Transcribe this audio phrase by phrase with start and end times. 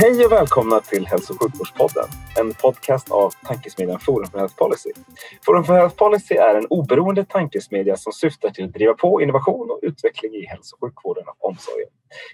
[0.00, 2.04] Hej och välkomna till Hälso och sjukvårdspodden,
[2.40, 4.90] en podcast av tankesmedjan Forum för Health Policy.
[5.46, 9.70] Forum för Health Policy är en oberoende tankesmedja som syftar till att driva på innovation
[9.70, 11.88] och utveckling i hälso och sjukvården och omsorgen.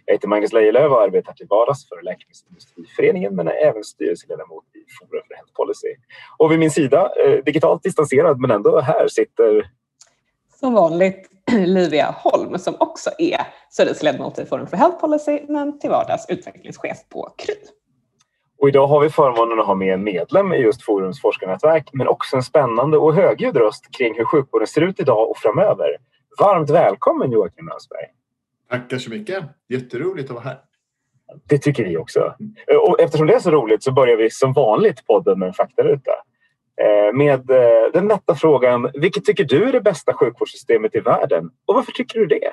[0.05, 4.83] Jag heter Magnus Lejelöw och arbetar till vardags för Läkemedelsindustriföreningen men är även styrelseledamot i
[4.99, 5.95] Forum för Health Policy.
[6.39, 9.71] Och vid min sida, eh, digitalt distanserad men ändå här, sitter
[10.65, 15.91] som vanligt Livia Holm som också är styrelseledamot i Forum för Health Policy men till
[15.91, 17.55] vardags utvecklingschef på Kry.
[18.59, 22.09] Och idag har vi förmånen att ha med en medlem i just Forums forskarnätverk men
[22.09, 25.97] också en spännande och högljudd röst kring hur sjukvården ser ut idag och framöver.
[26.41, 28.07] Varmt välkommen Joakim Ösberg.
[28.71, 29.45] Tackar så mycket.
[29.69, 30.59] Jätteroligt att vara här.
[31.49, 32.35] Det tycker vi också.
[32.89, 36.13] Och eftersom det är så roligt så börjar vi som vanligt podden med en faktaruta.
[36.83, 41.51] Eh, med eh, den lätta frågan, vilket tycker du är det bästa sjukvårdssystemet i världen
[41.67, 42.53] och varför tycker du det?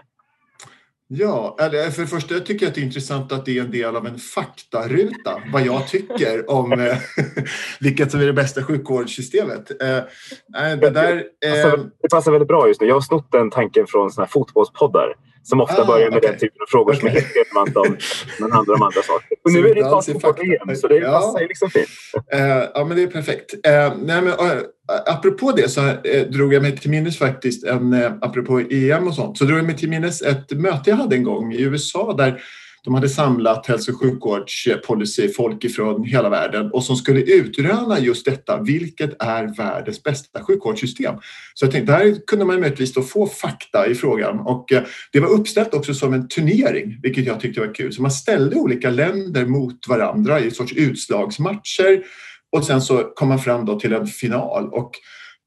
[1.08, 3.96] Ja, för det första tycker jag att det är intressant att det är en del
[3.96, 6.98] av en faktaruta vad jag tycker om eh,
[7.80, 9.68] vilket som är det bästa sjukvårdssystemet.
[9.68, 12.88] det, där, det, passar, det passar väldigt bra just nu.
[12.88, 16.30] Jag har snott den tanken från såna här fotbollspoddar som ofta ah, börjar med okay.
[16.30, 17.00] den typen av frågor okay.
[17.00, 17.98] som är helt relevanta om
[18.40, 19.38] men handlar om andra saker.
[19.44, 21.12] Och nu är det snart fotboll-EM så det ja.
[21.12, 21.90] passar ju liksom fint.
[22.36, 23.54] Uh, ja men det är perfekt.
[23.54, 23.62] Uh,
[24.04, 24.64] nej, men, uh,
[25.06, 29.16] apropå det så uh, drog jag mig till minnes faktiskt, en, uh, apropå EM och
[29.16, 32.14] sånt, så drog jag mig till minnes ett möte jag hade en gång i USA
[32.18, 32.42] där
[32.84, 38.62] de hade samlat hälso och sjukvårdspolicy-folk ifrån hela världen och som skulle utröna just detta.
[38.62, 41.16] Vilket är världens bästa sjukvårdssystem?
[41.54, 45.20] Så jag tänkte, där kunde man möjligtvis då få fakta i frågan och eh, det
[45.20, 47.94] var uppställt också som en turnering, vilket jag tyckte var kul.
[47.94, 52.04] Så man ställde olika länder mot varandra i sorts utslagsmatcher
[52.52, 54.70] och sen så kom man fram då till en final.
[54.74, 54.92] Och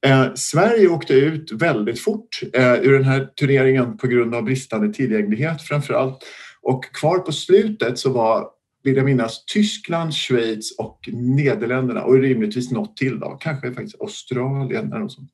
[0.06, 4.92] Eh, Sverige åkte ut väldigt fort eh, ur den här turneringen på grund av bristande
[4.92, 6.18] tillgänglighet framför allt.
[6.64, 8.46] Och kvar på slutet så var,
[8.82, 14.86] vill jag minnas, Tyskland, Schweiz och Nederländerna och rimligtvis något till då, kanske faktiskt Australien
[14.86, 15.30] eller något sånt.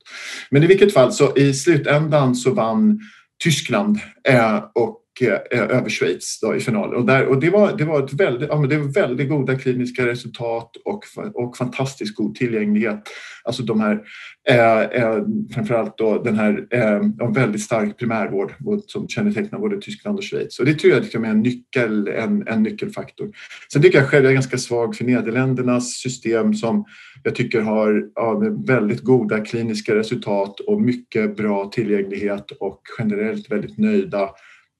[0.50, 3.00] Men i vilket fall så i slutändan så vann
[3.44, 3.98] Tyskland
[4.28, 6.94] eh, och Eh, över Schweiz då, i finalen.
[6.94, 9.58] Och, där, och det, var, det, var ett väldigt, ja, men det var väldigt goda
[9.58, 11.04] kliniska resultat och,
[11.34, 13.08] och fantastiskt god tillgänglighet.
[13.44, 14.00] Alltså de här,
[14.48, 15.18] eh, eh,
[15.54, 18.52] framförallt då den här eh, väldigt stark primärvård
[18.86, 20.58] som kännetecknar både Tyskland och Schweiz.
[20.58, 23.30] Och det tror jag liksom är en, nyckel, en, en nyckelfaktor.
[23.72, 26.84] Sen tycker jag själv jag är ganska svag för Nederländernas system som
[27.22, 33.78] jag tycker har ja, väldigt goda kliniska resultat och mycket bra tillgänglighet och generellt väldigt
[33.78, 34.30] nöjda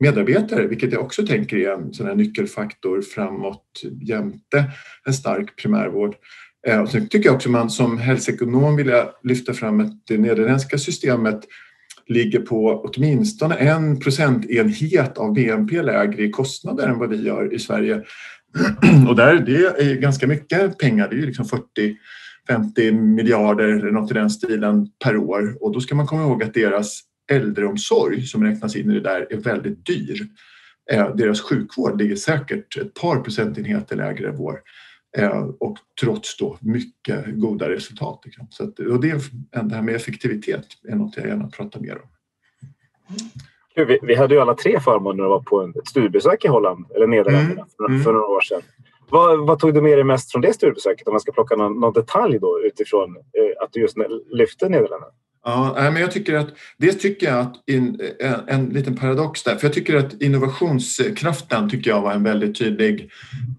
[0.01, 4.65] medarbetare, vilket jag också tänker är en sån här nyckelfaktor framåt jämte
[5.05, 6.15] en stark primärvård.
[6.67, 10.19] Eh, och sen tycker jag också man som hälsoekonom vill jag lyfta fram att det
[10.19, 11.41] nederländska systemet
[12.07, 17.59] ligger på åtminstone en procentenhet av BNP lägre i kostnader än vad vi gör i
[17.59, 18.03] Sverige.
[19.09, 21.65] Och där, det är ganska mycket pengar, det är ju liksom 40
[22.49, 26.43] 50 miljarder eller något i den stilen per år och då ska man komma ihåg
[26.43, 27.01] att deras
[27.31, 30.29] äldreomsorg som räknas in i det där är väldigt dyr.
[30.91, 34.61] Eh, deras sjukvård ligger säkert ett par procentenheter lägre än vår
[35.19, 38.23] eh, och trots då mycket goda resultat.
[38.25, 38.47] Liksom.
[38.51, 39.21] Så att, och det,
[39.63, 42.09] det här med effektivitet är något jag gärna pratar mer om.
[43.75, 47.07] Vi, vi hade ju alla tre förmånen att vara på ett studiebesök i Holland eller
[47.07, 47.99] Nederländerna mm.
[47.99, 48.63] för, för, några år sedan.
[49.11, 51.81] Vad, vad, tog du med dig mest från det studiebesöket om man ska plocka någon,
[51.81, 53.97] någon detalj då utifrån eh, att du just
[54.31, 55.13] lyfte Nederländerna?
[55.45, 59.57] Ja, men jag tycker att, dels tycker jag att in, en, en liten paradox där,
[59.57, 63.11] för jag tycker att innovationskraften tycker jag var en väldigt tydlig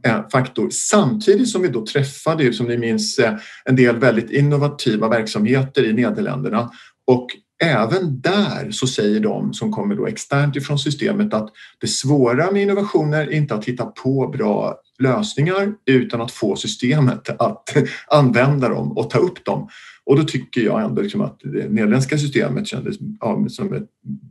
[0.05, 0.69] eh, faktor.
[0.69, 3.33] Samtidigt som vi då träffade, som ni minns, eh,
[3.65, 6.71] en del väldigt innovativa verksamheter i Nederländerna
[7.07, 7.27] och
[7.63, 11.49] även där så säger de som kommer då externt ifrån systemet att
[11.81, 17.41] det svåra med innovationer är inte att hitta på bra lösningar utan att få systemet
[17.41, 17.77] att
[18.07, 19.69] använda dem och ta upp dem.
[20.05, 23.89] Och då tycker jag ändå liksom att det nederländska systemet kändes ja, som ett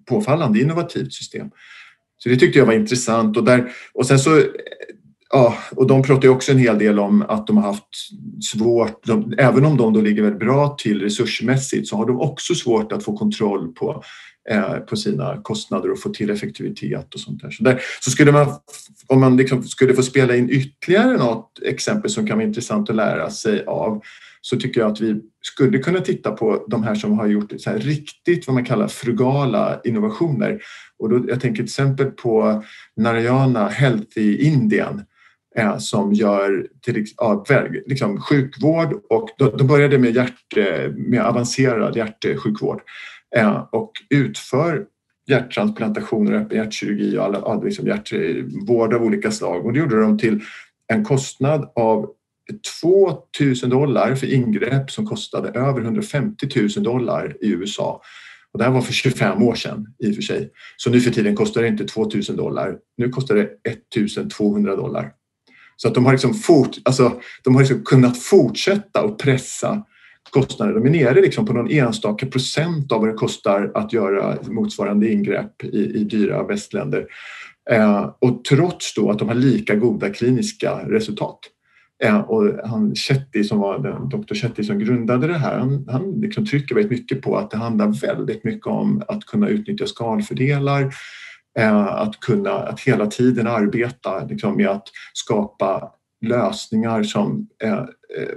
[0.09, 1.51] påfallande innovativt system.
[2.19, 4.43] Så det tyckte jag var intressant och, där, och sen så
[5.33, 7.85] Ja, och de pratar ju också en hel del om att de har haft
[8.53, 12.55] svårt, de, även om de då ligger väldigt bra till resursmässigt så har de också
[12.55, 14.05] svårt att få kontroll på
[14.51, 17.51] eh, på sina kostnader och få till effektivitet och sånt där.
[17.51, 18.47] Så, där, så skulle man,
[19.07, 22.97] om man liksom skulle få spela in ytterligare något exempel som kan vara intressant att
[22.97, 24.03] lära sig av
[24.41, 27.71] så tycker jag att vi skulle kunna titta på de här som har gjort så
[27.71, 30.63] riktigt vad man kallar frugala innovationer.
[30.99, 32.65] Och då, jag tänker till exempel på
[32.97, 35.05] Narayana Health i Indien
[35.57, 37.45] eh, som gör till, ja,
[37.87, 39.29] liksom sjukvård och
[39.59, 42.81] de började med, hjärt, eh, med avancerad hjärtsjukvård
[43.37, 44.87] eh, och utför
[45.27, 49.67] hjärttransplantationer, öppen hjärtkirurgi och alla, liksom hjärtvård av olika slag.
[49.67, 50.41] Och det gjorde de till
[50.87, 52.11] en kostnad av
[53.33, 58.03] 2000 dollar för ingrepp som kostade över 150 000 dollar i USA.
[58.53, 60.51] Och det här var för 25 år sedan i och för sig.
[60.77, 62.77] Så nu för tiden kostar det inte 2000 dollar.
[62.97, 65.13] Nu kostar det 1200 dollar.
[65.77, 69.85] Så att de har, liksom fort, alltså, de har liksom kunnat fortsätta att pressa
[70.31, 70.75] kostnader.
[70.75, 75.13] De är nere liksom på någon enstaka procent av vad det kostar att göra motsvarande
[75.13, 77.07] ingrepp i, i dyra västländer.
[77.71, 81.39] Eh, och trots då att de har lika goda kliniska resultat.
[82.03, 84.35] Eh, och han Chetty som var den, Dr.
[84.35, 88.01] Chetty som grundade det här, han, han liksom trycker väldigt mycket på att det handlar
[88.01, 90.95] väldigt mycket om att kunna utnyttja skalfördelar,
[91.59, 95.93] eh, att kunna att hela tiden arbeta liksom, med att skapa
[96.27, 98.37] lösningar som, eh, eh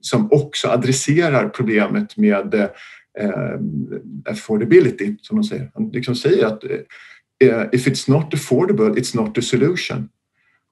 [0.00, 2.54] som också adresserar problemet med
[3.18, 3.60] eh,
[4.24, 5.70] affordability, som de säger.
[5.74, 6.64] Han liksom säger att
[7.44, 10.08] eh, if it's not affordable, it's not a solution.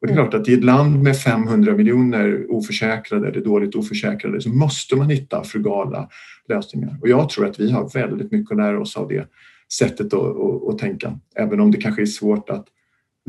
[0.04, 4.40] Och det är klart att i ett land med 500 miljoner oförsäkrade eller dåligt oförsäkrade
[4.40, 6.08] så måste man hitta frugala
[6.48, 6.98] lösningar.
[7.00, 9.28] Och jag tror att vi har väldigt mycket att lära oss av det
[9.72, 11.18] sättet att, att, att tänka.
[11.36, 12.66] Även om det kanske är svårt att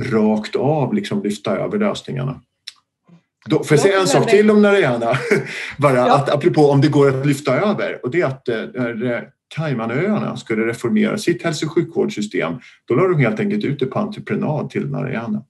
[0.02, 2.42] rakt av liksom lyfta över lösningarna.
[3.46, 5.14] Då, får jag säga en sak till om Narayana?
[5.78, 6.16] Bara ja.
[6.16, 9.22] att, apropå om det går att lyfta över och det är att när eh,
[9.56, 12.54] Caymanöarna skulle reformera sitt hälso och sjukvårdssystem
[12.88, 15.44] då la de helt enkelt ut det på entreprenad till Narayana.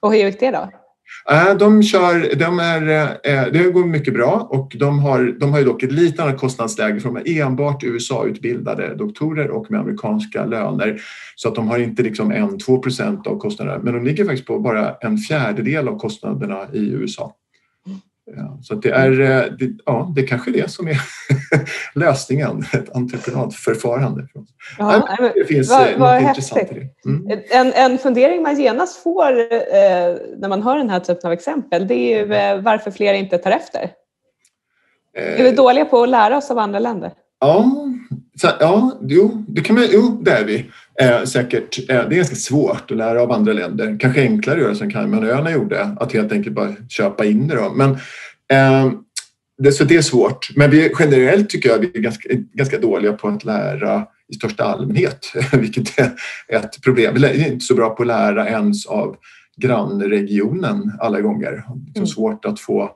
[0.00, 0.68] Och hur gick det då?
[1.30, 5.58] Eh, de kör, de är, eh, det går mycket bra och de har, de har
[5.58, 10.44] ju dock ett lite annat kostnadsläge för de är enbart USA-utbildade doktorer och med amerikanska
[10.44, 11.00] löner.
[11.36, 14.46] Så att de har inte liksom en, två procent av kostnaderna men de ligger faktiskt
[14.46, 17.34] på bara en fjärdedel av kostnaderna i USA.
[18.62, 21.00] Så det är eh, det, ja, det är kanske det som är
[21.94, 24.28] lösningen, ett entreprenadförfarande.
[24.78, 27.10] Ja, Nej, det finns vad, eh, vad något intressant i det.
[27.10, 27.40] Mm.
[27.50, 31.86] En, en fundering man genast får eh, när man hör den här typen av exempel
[31.86, 33.90] det är ju eh, varför fler inte tar efter.
[35.16, 37.12] Eh, är vi dåliga på att lära oss av andra länder?
[37.40, 37.64] Ja,
[38.40, 40.70] så, ja jo, det kan man, jo, det är vi
[41.00, 41.78] eh, säkert.
[41.78, 43.96] Eh, det är ganska svårt att lära av andra länder.
[44.00, 47.54] Kanske enklare att göra som Caymanöarna gjorde, att helt enkelt bara köpa in det.
[47.54, 47.72] Då.
[47.74, 47.90] Men,
[48.52, 48.92] eh,
[49.58, 50.56] det, så det är svårt.
[50.56, 54.64] Men vi, generellt tycker jag vi är ganska, ganska dåliga på att lära i största
[54.64, 56.12] allmänhet, vilket är
[56.48, 57.14] ett problem.
[57.14, 59.16] Vi är inte så bra på att lära ens av
[59.56, 61.50] grannregionen alla gånger.
[61.76, 62.06] Det är mm.
[62.06, 62.90] svårt att få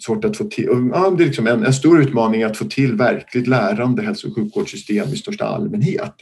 [0.00, 0.90] svårt att få till.
[0.92, 4.34] Ja, det är liksom en, en, stor utmaning att få till verkligt lärande hälso och
[4.34, 6.14] sjukvårdssystem i största allmänhet.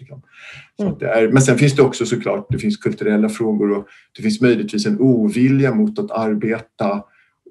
[0.80, 0.94] Mm.
[0.98, 4.40] det är, men sen finns det också såklart det finns kulturella frågor och det finns
[4.40, 6.90] möjligtvis en ovilja mot att arbeta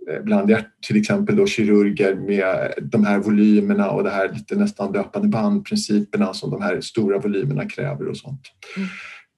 [0.10, 0.56] eh, bland
[0.88, 6.34] till exempel då kirurger med de här volymerna och det här lite nästan löpande bandprinciperna
[6.34, 8.42] som de här stora volymerna kräver och sånt.
[8.78, 8.88] Mm.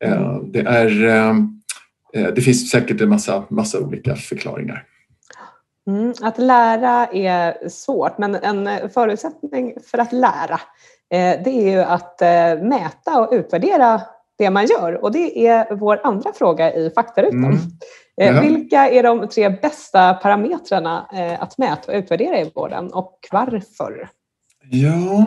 [0.04, 1.08] Eh, det, är,
[2.14, 4.86] eh, det finns säkert en massa, massa olika förklaringar.
[5.88, 10.60] Mm, att lära är svårt, men en förutsättning för att lära
[11.14, 14.02] eh, det är ju att eh, mäta och utvärdera
[14.38, 15.04] det man gör.
[15.04, 17.44] Och det är vår andra fråga i faktarutan.
[17.44, 17.58] Mm.
[18.22, 18.42] Eh, ja.
[18.42, 21.10] Vilka är de tre bästa parametrarna
[21.40, 24.10] att mäta och utvärdera i vården och varför?
[24.70, 25.26] Ja,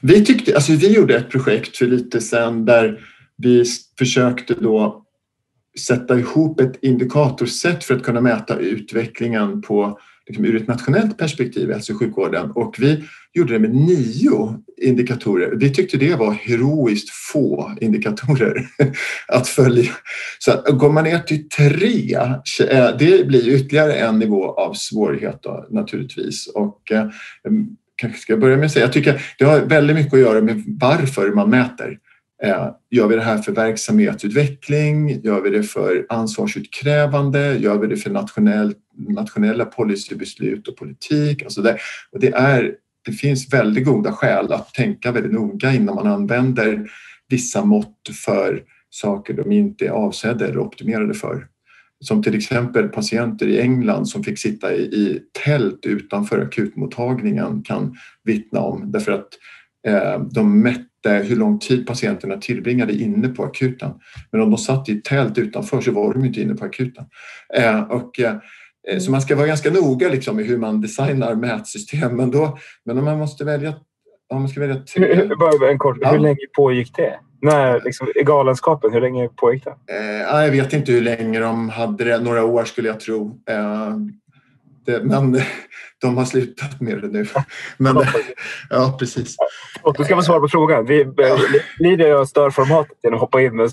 [0.00, 3.00] vi, tyckte, alltså vi gjorde ett projekt för lite sedan där
[3.36, 3.64] vi
[3.98, 5.04] försökte då
[5.80, 11.70] sätta ihop ett indikatorsätt för att kunna mäta utvecklingen på, liksom, ur ett nationellt perspektiv
[11.70, 12.50] i hälso och sjukvården.
[12.50, 13.04] Och vi
[13.34, 15.56] gjorde det med nio indikatorer.
[15.56, 18.66] Vi tyckte det var heroiskt få indikatorer
[19.28, 19.92] att följa.
[20.38, 22.14] Så att, går man ner till tre,
[22.70, 26.46] eh, det blir ytterligare en nivå av svårighet då, naturligtvis.
[26.46, 27.06] Och, eh,
[27.98, 30.40] kanske ska jag börja med att säga, jag tycker det har väldigt mycket att göra
[30.40, 31.98] med varför man mäter.
[32.42, 35.20] Eh, gör vi det här för verksamhetsutveckling?
[35.22, 37.56] Gör vi det för ansvarsutkrävande?
[37.58, 38.74] Gör vi det för nationell,
[39.08, 41.42] nationella policybeslut och politik?
[41.42, 41.78] Alltså det,
[42.12, 42.74] och det, är,
[43.06, 46.90] det finns väldigt goda skäl att tänka väldigt noga innan man använder
[47.28, 51.46] vissa mått för saker de inte är avsedda eller optimerade för.
[52.00, 57.96] Som till exempel patienter i England som fick sitta i, i tält utanför akutmottagningen kan
[58.24, 59.28] vittna om därför att
[59.86, 63.90] eh, de mätte hur lång tid patienterna tillbringade inne på akuten.
[64.30, 67.04] Men om de satt i tält utanför så var de inte inne på akuten.
[67.56, 68.34] Eh, och, eh,
[69.00, 72.16] så man ska vara ganska noga liksom med hur man designar mätsystem.
[72.16, 73.74] Men, då, men om man måste välja
[74.28, 74.76] om man ska välja.
[75.38, 76.10] Bara en kort, ja.
[76.10, 77.18] Hur länge pågick det?
[77.42, 79.94] När, liksom, galenskapen, hur länge pågick det?
[79.94, 82.20] Eh, jag vet inte hur länge de hade det.
[82.20, 83.40] Några år skulle jag tro.
[83.50, 83.96] Eh,
[84.88, 85.40] men
[86.00, 87.26] de har slutat med det nu.
[87.76, 87.96] Men,
[88.70, 89.36] ja, precis.
[89.82, 90.86] Och du ska få svara på frågan.
[90.86, 91.06] Vi,
[91.78, 93.70] Lider jag stör formatet genom att hoppa in med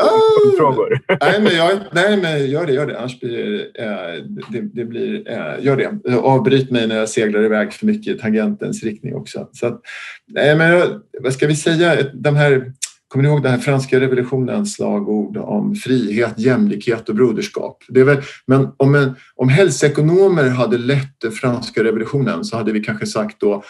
[0.00, 1.00] ah, frågor?
[1.20, 2.72] Nej, men, jag, nej, men gör det.
[2.72, 2.98] Gör det.
[2.98, 6.16] Annars blir äh, det, det blir, äh, gör det.
[6.16, 9.48] Avbryt mig när jag seglar iväg för mycket i tangentens riktning också.
[9.52, 9.80] Så att,
[10.26, 11.96] nej, men, vad ska vi säga?
[12.14, 12.72] De här
[13.10, 17.84] Kommer ni ihåg den här franska revolutionens slagord om frihet, jämlikhet och broderskap?
[17.88, 22.72] Det är väl, men om, en, om hälsoekonomer hade lett den franska revolutionen så hade
[22.72, 23.62] vi kanske sagt då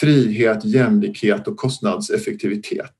[0.00, 2.94] frihet, jämlikhet och kostnadseffektivitet.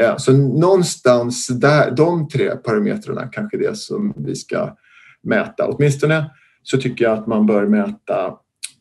[0.00, 4.76] Eh, så någonstans där, de tre parametrarna kanske det som vi ska
[5.22, 5.66] mäta.
[5.66, 6.30] Åtminstone
[6.62, 8.26] så tycker jag att man bör mäta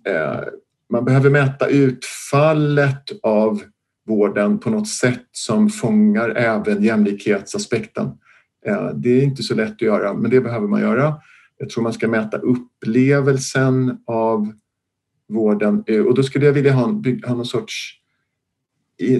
[0.07, 0.39] eh,
[0.89, 3.62] man behöver mäta utfallet av
[4.05, 8.12] vården på något sätt som fångar även jämlikhetsaspekten.
[8.65, 11.15] Eh, det är inte så lätt att göra, men det behöver man göra.
[11.57, 14.53] Jag tror man ska mäta upplevelsen av
[15.27, 16.81] vården eh, och då skulle jag vilja ha,
[17.25, 18.01] ha någon sorts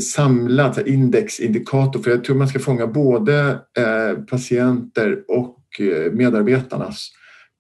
[0.02, 5.62] samlad indexindikator för jag tror man ska fånga både eh, patienter och
[6.12, 7.12] medarbetarnas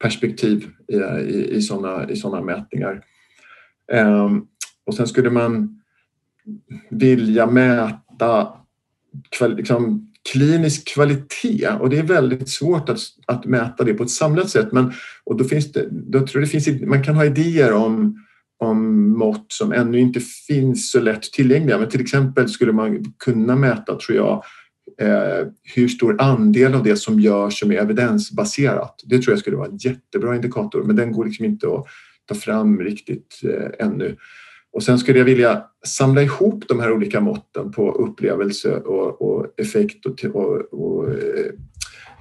[0.01, 3.01] perspektiv i, i, i sådana i såna mätningar.
[3.91, 4.45] Ehm,
[4.85, 5.81] och sen skulle man
[6.89, 8.47] vilja mäta
[9.41, 14.49] liksom, klinisk kvalitet och det är väldigt svårt att, att mäta det på ett samlat
[14.49, 14.71] sätt.
[14.71, 14.93] Men,
[15.23, 18.25] och då finns det, då tror det finns, man kan ha idéer om,
[18.59, 21.77] om mått som ännu inte finns så lätt tillgängliga.
[21.77, 24.43] Men till exempel skulle man kunna mäta, tror jag,
[25.01, 29.03] eh, hur stor andel av det som görs som är evidensbaserat.
[29.05, 31.85] Det tror jag skulle vara en jättebra indikator, men den går liksom inte att
[32.25, 34.15] ta fram riktigt eh, ännu.
[34.75, 39.47] Och sen skulle jag vilja samla ihop de här olika måtten på upplevelse och, och
[39.57, 41.09] effekt och, och, och,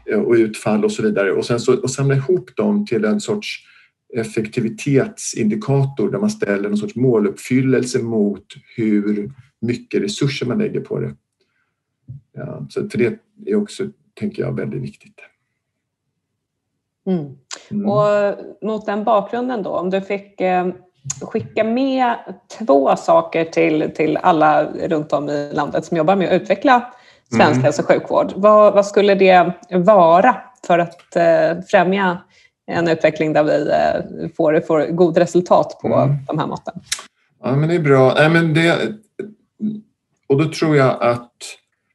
[0.06, 3.20] eh, och, utfall och så vidare och sen så, och samla ihop dem till en
[3.20, 3.66] sorts
[4.16, 8.46] effektivitetsindikator där man ställer någon sorts måluppfyllelse mot
[8.76, 11.14] hur mycket resurser man lägger på det.
[12.32, 13.84] Ja, så för det är också,
[14.14, 15.20] tänker jag, väldigt viktigt.
[17.06, 17.24] Mm.
[17.70, 17.88] Mm.
[17.88, 20.66] Och mot den bakgrunden då, om du fick eh,
[21.20, 22.14] skicka med
[22.58, 26.92] två saker till, till alla runt om i landet som jobbar med att utveckla
[27.32, 27.62] svensk mm.
[27.62, 28.32] hälso och sjukvård.
[28.36, 32.18] Vad, vad, skulle det vara för att eh, främja
[32.66, 36.16] en utveckling där vi eh, får, får god resultat på mm.
[36.26, 36.74] de här måtten?
[37.42, 38.14] Ja, men det är bra.
[38.14, 38.78] Nej, men det,
[40.26, 41.32] och då tror jag att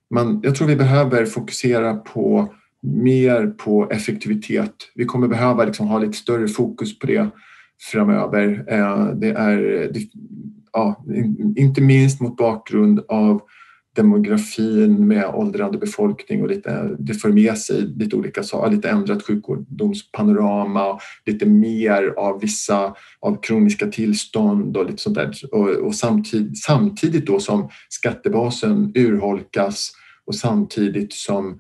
[0.09, 4.73] man, jag tror vi behöver fokusera på mer på effektivitet.
[4.95, 7.29] Vi kommer behöva liksom ha lite större fokus på det
[7.81, 8.65] framöver.
[8.67, 9.91] Eh, det är
[10.73, 11.05] ja,
[11.55, 13.41] inte minst mot bakgrund av
[13.95, 19.23] demografin med åldrande befolkning och lite, det för med sig lite olika saker, lite ändrat
[19.23, 25.31] sjukdomspanorama, lite mer av vissa av kroniska tillstånd och lite sånt där.
[25.51, 29.91] Och, och samtidigt, samtidigt då som skattebasen urholkas
[30.25, 31.59] och samtidigt som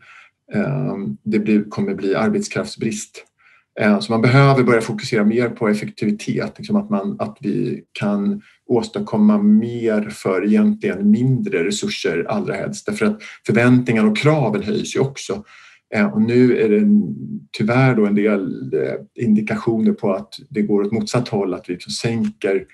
[0.53, 3.25] eh, det blir, kommer bli arbetskraftsbrist
[3.79, 8.41] Eh, så man behöver börja fokusera mer på effektivitet, liksom att, man, att vi kan
[8.67, 12.85] åstadkomma mer för egentligen mindre resurser allra helst.
[12.85, 15.43] Därför att förväntningarna och kraven höjs ju också.
[15.95, 16.87] Eh, och nu är det
[17.57, 21.73] tyvärr då en del eh, indikationer på att det går åt motsatt håll, att vi
[21.73, 22.65] liksom sänker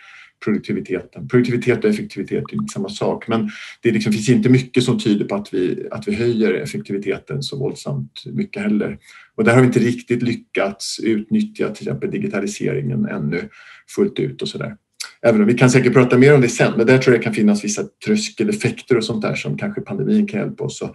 [0.44, 1.28] produktiviteten.
[1.28, 3.50] Produktivitet och effektivitet är inte samma sak men
[3.82, 7.60] det liksom finns inte mycket som tyder på att vi, att vi höjer effektiviteten så
[7.60, 8.98] våldsamt mycket heller.
[9.36, 13.50] Och där har vi inte riktigt lyckats utnyttja till exempel digitaliseringen ännu
[13.96, 14.76] fullt ut och sådär.
[15.22, 17.24] Även om vi kan säkert prata mer om det sen, men där tror jag det
[17.24, 20.94] kan finnas vissa tröskeleffekter och sånt där som kanske pandemin kan hjälpa oss att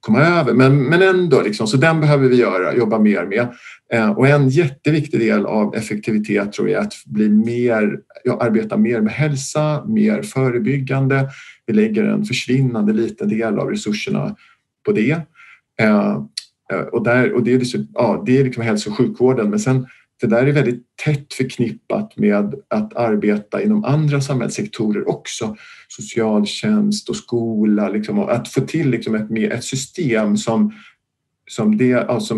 [0.00, 0.52] komma över.
[0.52, 3.48] Men, men ändå, liksom, så den behöver vi göra, jobba mer med.
[3.92, 8.76] Eh, och en jätteviktig del av effektivitet tror jag är att bli mer, ja, arbeta
[8.76, 11.30] mer med hälsa, mer förebyggande.
[11.66, 14.36] Vi lägger en försvinnande liten del av resurserna
[14.86, 15.20] på det.
[15.80, 16.10] Eh,
[16.72, 19.58] eh och, där, och det är, liksom, ja, det är liksom hälso och sjukvården men
[19.58, 19.86] sen
[20.20, 25.56] det där är väldigt tätt förknippat med att arbeta inom andra samhällssektorer också.
[25.88, 27.88] Socialtjänst och skola.
[27.88, 30.74] Liksom, och att få till liksom ett, ett system som,
[31.50, 32.34] som, det, alltså,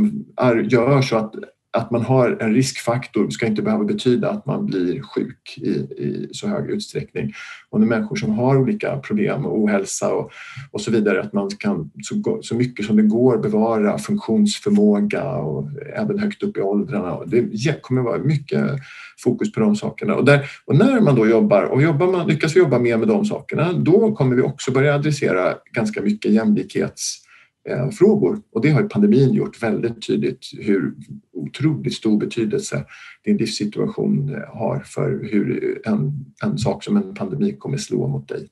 [0.71, 1.35] gör så att
[1.73, 6.29] att man har en riskfaktor ska inte behöva betyda att man blir sjuk i, i
[6.33, 7.33] så hög utsträckning.
[7.71, 10.31] Och när människor som har olika problem och ohälsa och,
[10.71, 15.69] och så vidare, att man kan så, så mycket som det går bevara funktionsförmåga och
[15.97, 17.25] även högt upp i åldrarna.
[17.27, 18.71] Det kommer vara mycket
[19.19, 20.15] fokus på de sakerna.
[20.15, 23.09] Och, där, och när man då jobbar och jobbar man, lyckas vi jobba mer med
[23.09, 27.22] de sakerna, då kommer vi också börja adressera ganska mycket jämlikhets
[27.69, 28.43] Eh, frågor.
[28.53, 30.95] Och det har pandemin gjort väldigt tydligt hur
[31.33, 32.85] otroligt stor betydelse
[33.25, 38.29] din livssituation eh, har för hur en, en sak som en pandemi kommer slå mot
[38.29, 38.49] dig.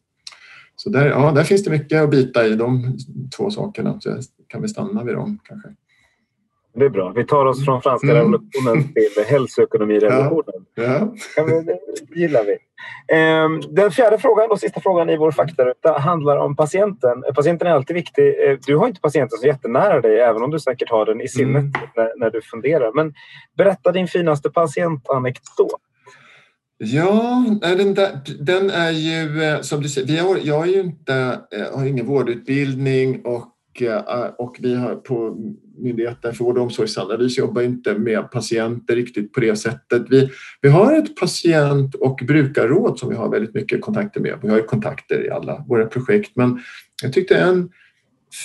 [0.77, 2.99] Så där, ja, där finns det mycket att bita i de
[3.37, 4.01] två sakerna.
[4.01, 5.69] Så kan vi stanna vid dem kanske.
[6.75, 7.13] Det är bra.
[7.17, 8.17] Vi tar oss från franska mm.
[8.17, 10.67] revolutionen till hälsoekonomirevolutionen.
[10.75, 11.15] Ja.
[11.37, 11.43] Ja.
[11.45, 12.59] Det gillar vi.
[13.17, 17.23] Ehm, den fjärde frågan och sista frågan i vår faktaruta handlar om patienten.
[17.35, 18.49] Patienten är alltid viktig.
[18.49, 21.29] Eh, du har inte patienten så jättenära dig även om du säkert har den i
[21.29, 21.73] sinnet mm.
[21.97, 22.93] när, när, du funderar.
[22.95, 23.15] Men
[23.57, 25.81] berätta din finaste patientanekdot.
[26.79, 30.81] Ja, den, där, den är ju eh, som du säger, vi har, jag är ju
[30.81, 33.45] inte, eh, har ingen vårdutbildning och
[33.81, 35.37] Eh, och vi har på
[35.79, 40.03] Myndigheten för vård och omsorgsanalys jobbar inte med patienter riktigt på det sättet.
[40.11, 44.39] Vi, vi har ett patient och brukarråd som vi har väldigt mycket kontakter med.
[44.43, 46.61] Vi har kontakter i alla våra projekt men
[47.03, 47.71] jag tyckte en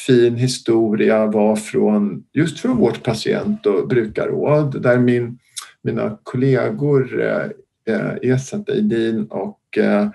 [0.06, 5.40] fin historia var från just från vårt patient och brukarråd där min,
[5.82, 7.46] mina kollegor eh,
[7.96, 10.08] eh Esat Eidin och eh,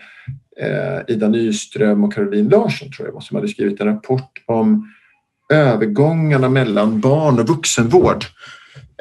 [0.60, 4.92] eh, Ida Nyström och Caroline Larsson tror jag var som hade skrivit en rapport om
[5.50, 8.24] övergångarna mellan barn och vuxenvård.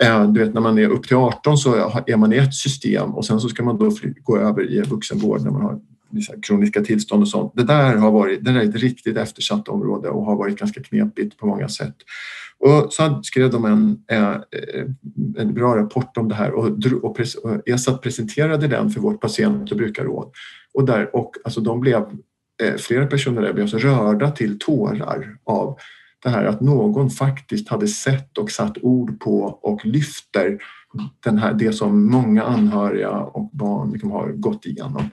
[0.02, 1.76] Eh, du vet när man är upp till 18 så
[2.08, 3.92] är man i ett system och sen så ska man då
[4.24, 5.80] gå över i vuxenvård när man har
[6.12, 7.54] vissa kroniska tillstånd och sånt.
[7.56, 11.38] Det där har varit det är ett riktigt eftersatt område och har varit ganska knepigt
[11.38, 11.96] på många sätt.
[12.60, 14.86] Och så skrev de en, eh, eh,
[15.38, 16.66] en bra rapport om det här och,
[17.04, 17.20] och,
[17.66, 20.32] ESAT presenterade den för vårt patient och brukarråd.
[20.74, 22.06] Och, där, och alltså de blev,
[22.78, 25.78] flera personer där blev så rörda till tårar av
[26.24, 30.58] det här att någon faktiskt hade sett och satt ord på och lyfter
[31.24, 35.10] den här, det som många anhöriga och barn liksom har gått igenom.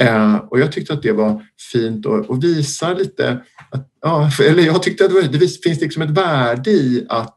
[0.00, 4.62] Eh, och jag tyckte att det var fint och, och visar lite, att, ja, eller
[4.62, 7.36] jag tyckte att det, var, det finns liksom ett värde i att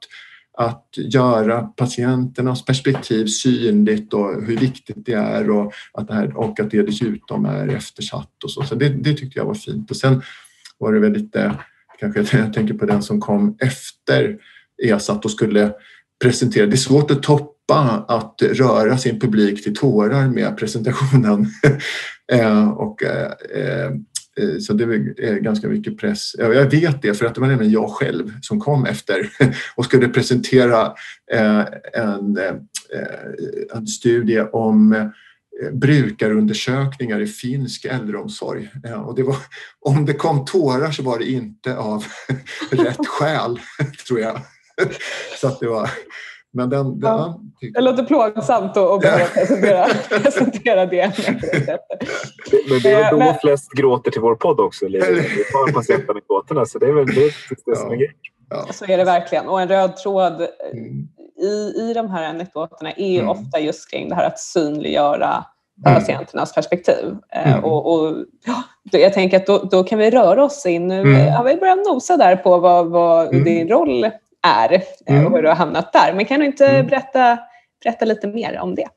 [0.60, 6.60] att göra patienternas perspektiv synligt och hur viktigt det är och att det, här, och
[6.60, 8.63] att det dessutom är eftersatt och så.
[8.63, 9.91] Så det, det tyckte jag var fint.
[9.91, 10.22] Och sen
[10.78, 11.56] var det väl lite
[11.99, 14.38] kanske jag tänker på den som kom efter
[14.83, 15.71] ESAT och skulle
[16.23, 16.65] presentera.
[16.65, 21.47] Det är svårt att toppa att röra sin publik till tårar med presentationen.
[22.31, 23.85] Eh, och, eh, eh,
[24.38, 26.35] eh, så det är ganska mycket press.
[26.38, 29.29] Jag vet det för att det var även jag själv som kom efter
[29.75, 30.93] och skulle presentera
[31.31, 32.39] eh, en,
[33.73, 35.09] en studie om Eh,
[35.72, 38.69] brukarundersökningar i finsk äldreomsorg.
[39.06, 39.36] Och det var,
[39.80, 42.06] om det kom tårar så var det inte av
[42.72, 43.60] rätt skäl,
[44.08, 44.41] tror jag.
[45.41, 45.89] Så att det var,
[46.54, 47.41] men den, den, ja,
[47.74, 51.13] det låter plågsamt att behöva presentera, presentera det.
[52.69, 54.86] Men det är då men, flest gråter till vår podd också.
[54.88, 55.00] Vi
[55.52, 57.32] tar patientanekdoterna så det är väl det,
[57.65, 58.13] det som är grejen.
[58.50, 58.67] Ja.
[58.74, 59.48] Så är det verkligen.
[59.48, 61.08] Och en röd tråd mm.
[61.41, 63.30] I, i de här anekdoterna är mm.
[63.30, 65.45] ofta just kring det här att synliggöra
[65.86, 65.99] mm.
[65.99, 67.15] patienternas perspektiv.
[67.34, 67.63] Eh, mm.
[67.63, 70.88] Och, och, ja, jag tänker att då, då, kan vi röra oss in.
[70.88, 71.34] Nu mm.
[71.34, 73.43] har vi börjat nosa där på vad, vad mm.
[73.43, 74.04] din roll
[74.47, 75.34] är eh, och mm.
[75.34, 76.13] hur du har hamnat där.
[76.13, 77.38] Men kan du inte berätta,
[77.84, 78.88] berätta lite mer om det?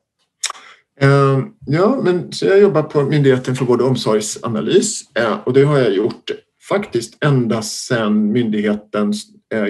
[1.03, 5.63] Uh, ja, men så jag jobbar på Myndigheten för vård och omsorgsanalys uh, och det
[5.63, 6.31] har jag gjort
[6.69, 9.13] faktiskt ända sedan myndigheten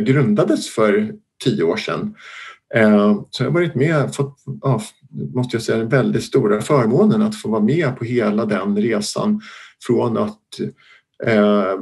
[0.02, 1.12] grundades för
[1.44, 2.16] tio år sedan.
[2.76, 4.38] Eh, så jag har varit med, fått,
[5.34, 9.42] måste jag säga, den väldigt stora förmånen att få vara med på hela den resan
[9.88, 10.60] från att
[11.26, 11.80] eh,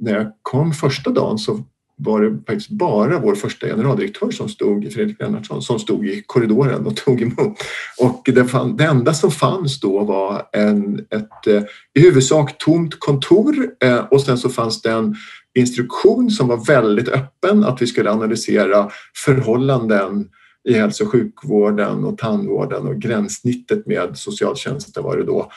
[0.00, 1.64] när jag kom första dagen så
[1.96, 6.86] var det faktiskt bara vår första generaldirektör som stod, Fredrik Lennartsson, som stod i korridoren
[6.86, 7.58] och tog emot.
[8.00, 11.62] Och det, fann, det enda som fanns då var en, ett eh,
[11.94, 13.54] i huvudsak tomt kontor
[13.84, 15.14] eh, och sen så fanns det en
[15.54, 18.90] instruktion som var väldigt öppen att vi skulle analysera
[19.24, 20.28] förhållanden
[20.68, 25.50] i hälso och sjukvården och tandvården och gränssnittet med socialtjänsten var det eh, då.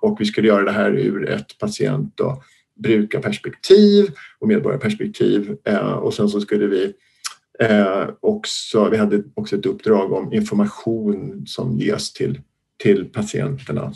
[0.00, 2.42] Och vi skulle göra det här ur ett patient och
[2.82, 6.92] brukarperspektiv och medborgarperspektiv eh, och sen så skulle vi
[7.58, 12.40] eh, också, vi hade också ett uppdrag om information som ges till,
[12.82, 13.92] till patienterna.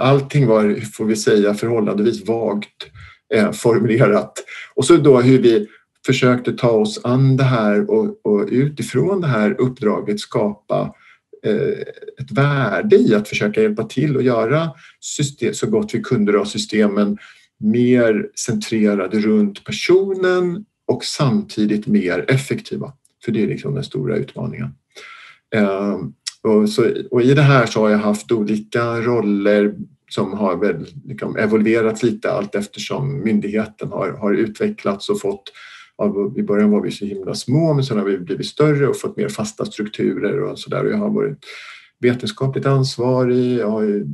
[0.00, 2.86] Allting var, får vi säga, förhållandevis vagt
[3.34, 4.32] Eh, formulerat.
[4.74, 5.68] Och så då hur vi
[6.06, 10.94] försökte ta oss an det här och, och utifrån det här uppdraget skapa
[11.46, 11.80] eh,
[12.20, 16.44] ett värde i att försöka hjälpa till och göra system, så gott vi kunde av
[16.44, 17.18] systemen
[17.60, 22.92] mer centrerade runt personen och samtidigt mer effektiva.
[23.24, 24.68] För det är liksom den stora utmaningen.
[25.54, 25.98] Eh,
[26.42, 29.74] och, så, och I det här så har jag haft olika roller
[30.14, 35.52] som har väl liksom evolverats lite allt eftersom myndigheten har, har utvecklats och fått
[36.36, 39.16] I början var vi så himla små men sen har vi blivit större och fått
[39.16, 40.84] mer fasta strukturer och sådär.
[40.84, 41.38] Jag har varit
[42.00, 44.04] vetenskapligt ansvarig, jag har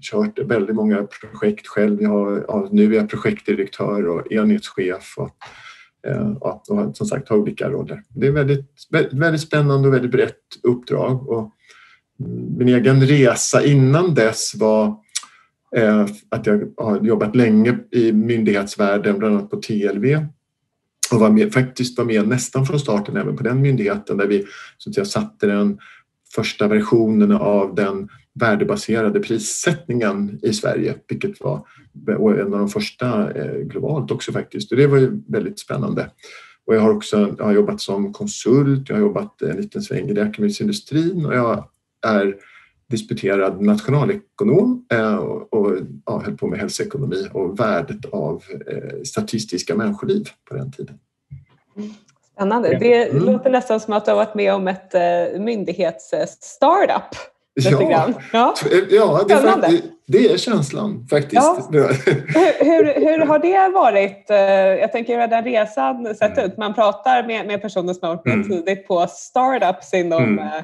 [0.00, 2.02] kört väldigt många projekt själv.
[2.02, 5.30] Jag har, ja, nu är jag projektdirektör och enhetschef och,
[6.10, 8.02] eh, ja, och som sagt har olika roller.
[8.08, 8.66] Det är väldigt,
[9.12, 11.28] väldigt spännande och väldigt brett uppdrag.
[11.28, 11.52] Och
[12.20, 14.96] mm, min egen resa innan dess var
[15.76, 20.26] Eh, att jag har jobbat länge i myndighetsvärlden, bland annat på TLV
[21.12, 24.46] och var med, faktiskt var med nästan från starten även på den myndigheten där vi
[24.78, 25.78] så att säga, satte den
[26.34, 31.66] första versionen av den värdebaserade prissättningen i Sverige, vilket var
[32.38, 34.72] en av de första eh, globalt också faktiskt.
[34.72, 36.10] Och det var ju väldigt spännande.
[36.66, 40.08] Och jag har också jag har jobbat som konsult, jag har jobbat en liten sväng
[40.08, 41.68] i läkemedelsindustrin och jag
[42.06, 42.34] är
[42.90, 45.72] disputerad nationalekonom eh, och
[46.06, 50.98] ja, höll på med hälsoekonomi och värdet av eh, statistiska människoliv på den tiden.
[52.34, 52.78] Spännande.
[52.80, 53.24] Det mm.
[53.24, 57.16] låter nästan som att du har varit med om ett eh, myndighets-startup.
[57.54, 58.54] Ja, ja.
[58.90, 61.42] ja det, det, är känslan faktiskt.
[61.42, 61.68] Ja.
[61.70, 64.24] hur, hur, hur, har det varit?
[64.80, 66.50] Jag tänker hur har den resan sett mm.
[66.50, 66.56] ut?
[66.56, 68.48] Man pratar med, med personer som har varit med mm.
[68.48, 70.62] tidigt på startups inom mm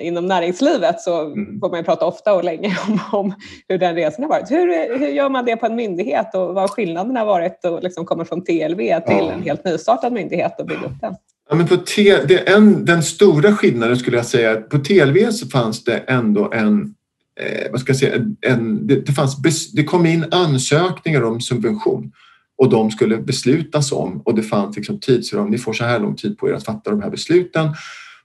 [0.00, 1.60] inom näringslivet så mm.
[1.60, 3.34] får man prata ofta och länge om, om
[3.68, 4.50] hur den resan har varit.
[4.50, 8.06] Hur, hur gör man det på en myndighet och vad har skillnaderna varit att liksom
[8.06, 9.32] komma från TLV till ja.
[9.32, 11.14] en helt nystartad myndighet och bygga upp den?
[11.50, 15.46] Ja, men på T, det en, den stora skillnaden skulle jag säga, på TLV så
[15.46, 16.94] fanns det ändå en
[17.40, 22.12] eh, vad ska jag säga, en, det, det, fanns, det kom in ansökningar om subvention
[22.58, 26.16] och de skulle beslutas om och det fanns liksom tidsram, ni får så här lång
[26.16, 27.68] tid på er att fatta de här besluten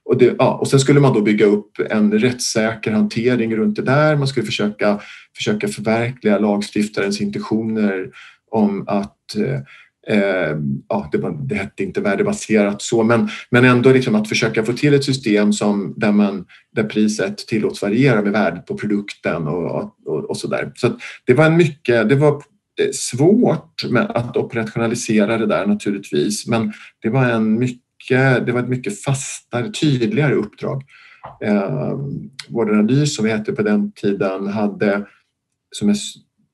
[0.06, 3.82] och, det, ja, och sen skulle man då bygga upp en rättssäker hantering runt det
[3.82, 4.16] där.
[4.16, 5.00] Man skulle försöka,
[5.36, 8.10] försöka förverkliga lagstiftarens intentioner
[8.50, 9.60] om att eh,
[10.16, 10.56] eh,
[10.88, 14.72] ja, det, var, det hette inte värdebaserat så, men, men ändå liksom att försöka få
[14.72, 16.44] till ett system som, där, man,
[16.76, 20.72] där priset tillåts variera med värdet på produkten och, och, och så där.
[20.74, 20.90] Så
[21.24, 22.32] det var en mycket, det var
[22.80, 28.52] eh, svårt med att operationalisera det där naturligtvis, men det var en mycket mycket, det
[28.52, 30.82] var ett mycket fastare, tydligare uppdrag.
[31.44, 31.98] Eh,
[32.48, 35.06] Vårdanalys som vi hette på den tiden hade,
[35.70, 35.96] som jag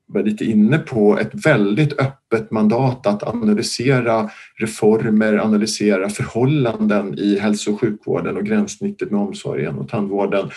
[0.07, 7.73] var lite inne på, ett väldigt öppet mandat att analysera reformer, analysera förhållanden i hälso
[7.73, 10.49] och sjukvården och gränssnittet med omsorgen och tandvården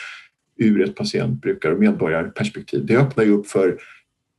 [0.59, 2.87] ur ett patient, brukar och medborgarperspektiv.
[2.87, 3.79] Det öppnar ju upp för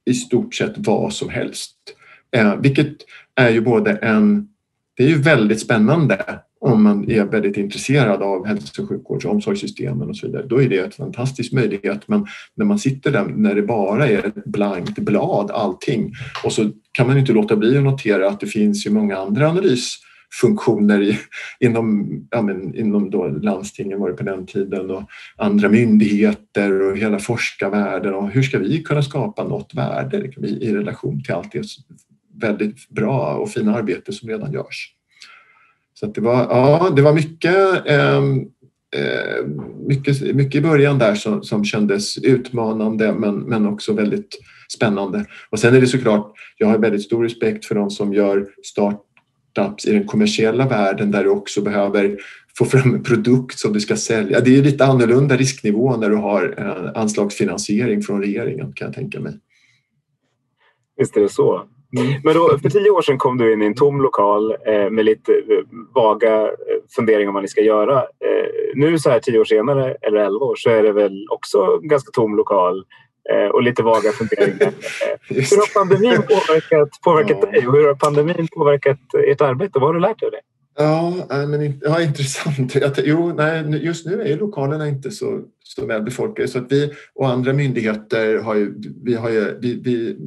[0.06, 1.76] i stort sett vad som helst.
[2.36, 2.96] Eh, vilket
[3.36, 4.48] är ju både en
[4.98, 9.32] det är ju väldigt spännande om man är väldigt intresserad av hälso och sjukvårds och
[9.32, 10.46] omsorgssystemen och så vidare.
[10.48, 12.08] Då är det en fantastisk möjlighet.
[12.08, 16.72] Men när man sitter där när det bara är ett blankt blad allting och så
[16.92, 21.18] kan man inte låta bli att notera att det finns ju många andra analysfunktioner i,
[21.60, 25.04] inom, ja, men, inom då landstingen var det på den tiden och
[25.38, 30.74] andra myndigheter och hela forskarvärlden och hur ska vi kunna skapa något värde liksom i
[30.74, 31.64] relation till allt det
[32.42, 34.97] väldigt bra och fina arbete som redan görs.
[36.00, 38.40] Så det, var, ja, det var mycket, ehm,
[38.96, 39.46] eh,
[39.88, 44.40] mycket, mycket i början där som, som kändes utmanande men, men också väldigt
[44.76, 45.26] spännande.
[45.50, 49.86] Och sen är det såklart, jag har väldigt stor respekt för de som gör startups
[49.86, 52.18] i den kommersiella världen där du också behöver
[52.58, 54.40] få fram en produkt som du ska sälja.
[54.40, 59.20] Det är lite annorlunda risknivå när du har eh, anslagsfinansiering från regeringen kan jag tänka
[59.20, 59.34] mig.
[60.98, 61.68] Visst är det så.
[61.98, 62.22] Mm.
[62.24, 65.06] Men då, för tio år sedan kom du in i en tom lokal eh, med
[65.06, 65.64] lite eh,
[65.96, 66.50] vaga eh,
[66.96, 67.98] funderingar om vad ni ska göra.
[67.98, 71.80] Eh, nu så här tio år senare, eller elva år, så är det väl också
[71.82, 72.86] en ganska tom lokal
[73.30, 74.60] eh, och lite vaga funderingar.
[75.30, 77.52] Hur har pandemin påverkat, påverkat ja.
[77.52, 79.80] dig och hur har pandemin påverkat ert arbete?
[79.80, 80.42] Vad har du lärt dig av det?
[80.80, 82.76] Ja, men, ja intressant.
[83.04, 87.54] Jo, nej, just nu är lokalerna inte så, så välbefolkade så att vi och andra
[87.54, 90.18] myndigheter har ju, vi, har ju, vi, vi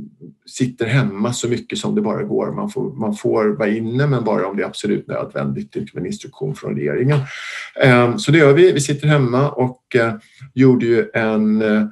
[0.46, 2.52] sitter hemma så mycket som det bara går.
[2.52, 6.00] Man får, man får vara inne men bara om det är absolut nödvändigt inte med
[6.00, 7.18] en instruktion från regeringen.
[7.82, 8.72] Ehm, så det gör vi.
[8.72, 10.14] Vi sitter hemma och eh,
[10.54, 11.86] gjorde ju en, eh,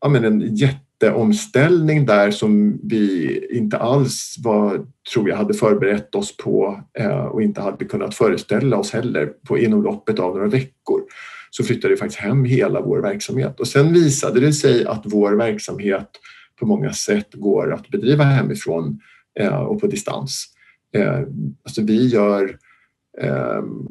[0.00, 6.14] ja, men en jätte jätteomställning där som vi inte alls var, tror jag, hade förberett
[6.14, 10.48] oss på eh, och inte hade kunnat föreställa oss heller på inom loppet av några
[10.48, 11.02] veckor
[11.50, 15.32] så flyttade vi faktiskt hem hela vår verksamhet och sen visade det sig att vår
[15.32, 16.08] verksamhet
[16.60, 19.00] på många sätt går att bedriva hemifrån
[19.40, 20.46] eh, och på distans.
[20.94, 21.20] Eh,
[21.64, 22.56] alltså vi gör
[23.20, 23.88] ehm,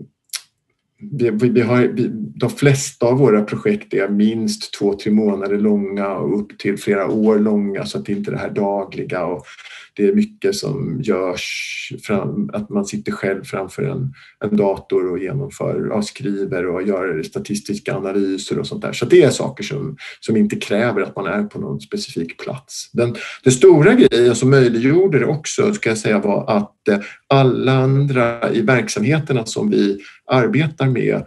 [1.12, 6.10] vi, vi, har, vi, de flesta av våra projekt är minst två, tre månader långa
[6.16, 9.46] och upp till flera år långa så att det inte är det här dagliga och
[9.94, 15.20] det är mycket som görs, fram, att man sitter själv framför en, en dator och
[15.20, 18.94] genomför, ja, skriver och gör statistiska analyser och sånt där.
[18.94, 22.90] Så det är saker som, som inte kräver att man är på någon specifik plats.
[22.94, 27.74] Den, den stora grejen som möjliggjorde det också, ska jag säga, var att eh, alla
[27.74, 31.26] andra i verksamheterna som vi arbetar med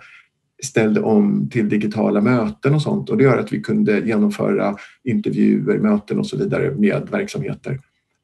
[0.65, 5.79] ställde om till digitala möten och sånt och det gör att vi kunde genomföra intervjuer,
[5.79, 7.79] möten och så vidare med verksamheter.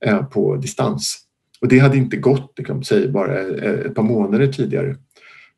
[0.05, 1.19] Eh, på distans.
[1.61, 4.97] Och det hade inte gått, liksom, säg bara eh, ett par månader tidigare.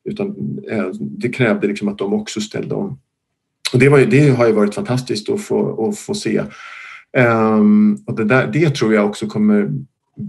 [0.05, 2.99] Utan eh, det krävde liksom att de också ställde om.
[3.73, 6.43] Och det, var, det har ju varit fantastiskt att få, att få se.
[7.17, 9.71] Um, och det, där, det tror jag också kommer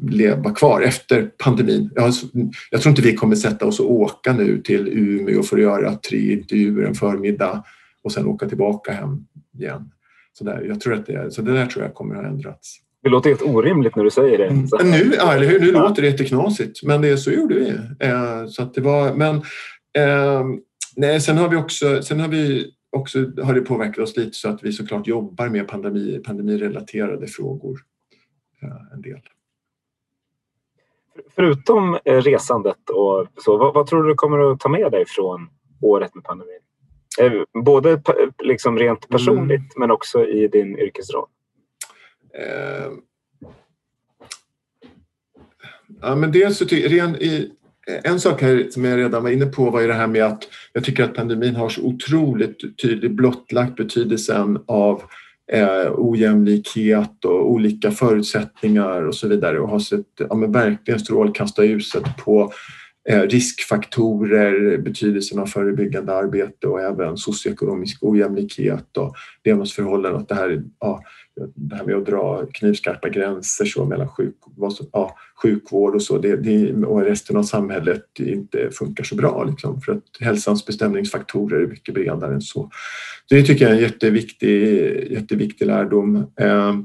[0.02, 1.90] leva kvar efter pandemin.
[1.96, 2.14] Jag,
[2.72, 5.96] jag, tror inte vi kommer sätta oss och åka nu till Umeå för att göra
[5.96, 7.64] tre intervjuer en förmiddag
[8.04, 9.26] och sen åka tillbaka hem
[9.60, 9.92] igen.
[10.34, 12.83] Så, där, jag tror att det, så det där tror jag kommer att ha ändrats.
[13.04, 14.48] Det låter helt orimligt när du säger det.
[14.48, 14.92] Mm.
[14.92, 15.60] Nu, ja, eller hur?
[15.60, 17.70] nu låter det jätteknasigt, men det, så gjorde vi.
[18.08, 19.36] Eh, så det var, men,
[19.98, 20.44] eh,
[20.96, 24.50] nej, sen har vi också, sen har vi också har det påverkat oss lite så
[24.50, 27.80] att vi såklart jobbar med pandemi, pandemirelaterade frågor
[28.62, 29.20] eh, en del.
[31.36, 35.50] Förutom eh, resandet och så, vad, vad, tror du kommer att ta med dig från
[35.82, 36.60] året med pandemin?
[37.22, 38.02] Eh, både
[38.44, 39.70] liksom rent personligt mm.
[39.78, 41.28] men också i din yrkesroll.
[42.38, 42.92] Eh,
[46.02, 47.52] ja, men dels så ren, i,
[48.04, 50.44] en sak här som jag redan var inne på var ju det här med att
[50.74, 55.04] jag tycker att pandemin har så otroligt tydligt blottlagt betydelsen av
[55.52, 62.18] eh, ojämlikhet och olika förutsättningar och så vidare och har sett ja, men verkligen strålkastarljuset
[62.18, 62.52] på
[63.10, 70.22] Eh, riskfaktorer, betydelsen av förebyggande arbete och även socioekonomisk ojämlikhet och levnadsförhållanden.
[70.22, 71.04] Att det här ja,
[71.56, 74.36] det här med att dra knivskarpa gränser så mellan sjuk,
[74.92, 79.44] ja, sjukvård och så det, det, och resten av samhället inte funkar så bra.
[79.44, 82.70] Liksom, för att hälsans bestämningsfaktorer är mycket bredare än så.
[83.30, 86.16] Det tycker jag är en jätteviktig, jätteviktig lärdom.
[86.40, 86.76] Eh,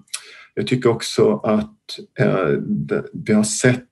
[0.55, 2.59] jag tycker också att eh,
[3.13, 3.85] vi har sett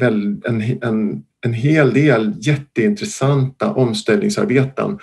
[0.00, 0.42] en,
[0.82, 4.98] en, en hel del jätteintressanta omställningsarbeten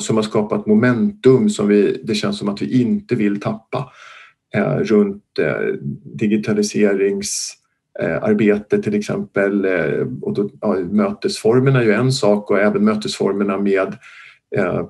[0.00, 3.92] som har skapat momentum som vi, det känns som att vi inte vill tappa
[4.54, 9.64] eh, runt eh, digitaliseringsarbete eh, till exempel.
[9.64, 13.96] Eh, och då, ja, mötesformerna är ju en sak och även mötesformerna med
[14.56, 14.86] eh,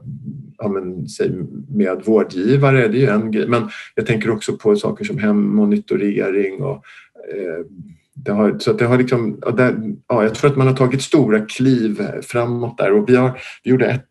[0.58, 1.30] ja, men, säg,
[1.68, 3.48] med vårdgivare, det är ju en grej.
[3.48, 6.84] Men jag tänker också på saker som hemmonitorering och
[7.34, 7.64] eh,
[8.24, 9.76] det har, så det har liksom, där,
[10.08, 12.92] ja, jag tror att man har tagit stora kliv framåt där.
[12.92, 14.08] Och vi, har, vi gjorde ett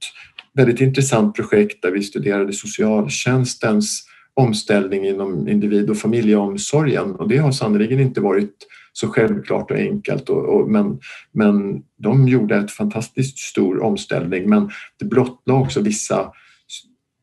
[0.53, 7.15] väldigt intressant projekt där vi studerade socialtjänstens omställning inom individ och familjeomsorgen.
[7.15, 10.29] Och det har sannerligen inte varit så självklart och enkelt.
[10.29, 10.99] Och, och, men,
[11.31, 14.49] men de gjorde ett fantastiskt stor omställning.
[14.49, 16.31] Men det blottlade också vissa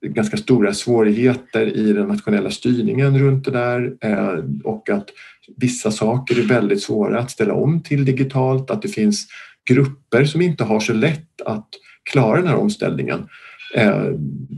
[0.06, 5.06] ganska stora svårigheter i den nationella styrningen runt det där eh, och att
[5.56, 9.26] vissa saker är väldigt svåra att ställa om till digitalt, att det finns
[9.70, 11.68] grupper som inte har så lätt att
[12.10, 13.28] klara den här omställningen.
[13.74, 14.04] Eh,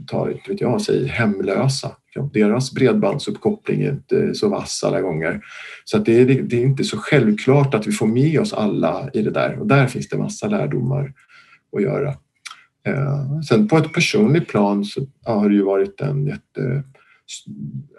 [0.06, 1.90] ta, vet jag, säg hemlösa.
[2.32, 5.40] Deras bredbandsuppkoppling är inte så vass alla gånger.
[5.84, 9.10] Så att det, är, det är inte så självklart att vi får med oss alla
[9.12, 11.12] i det där och där finns det massa lärdomar
[11.76, 12.08] att göra.
[12.86, 16.82] Eh, sen på ett personligt plan så har det ju varit en jätte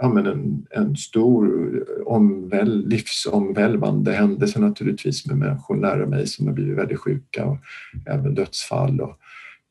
[0.02, 6.54] ja, en, en stor eh, omväl, livsomvälvande händelse naturligtvis med människor nära mig som har
[6.54, 7.58] blivit väldigt sjuka och
[8.06, 9.02] även dödsfall.
[9.02, 9.20] Och,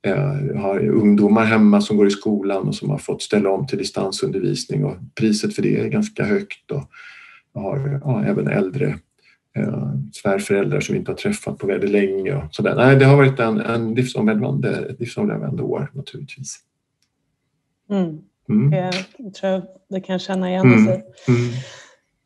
[0.06, 3.78] jag har ungdomar hemma som går i skolan och som har fått ställa om till
[3.78, 6.70] distansundervisning och priset för det är ganska högt.
[6.70, 6.82] Och
[7.52, 8.98] jag har ja, även äldre
[9.56, 12.34] eh, svärföräldrar som vi inte har träffat på väldigt länge.
[12.34, 12.74] Och sådär.
[12.74, 16.58] Nej, det har varit en, en livsomvälvande, livsomvälvande år naturligtvis.
[17.90, 18.18] Mm.
[18.48, 18.72] Mm.
[18.72, 20.86] Jag tror det kan känna igen mm.
[20.86, 21.04] sig.
[21.28, 21.50] Mm.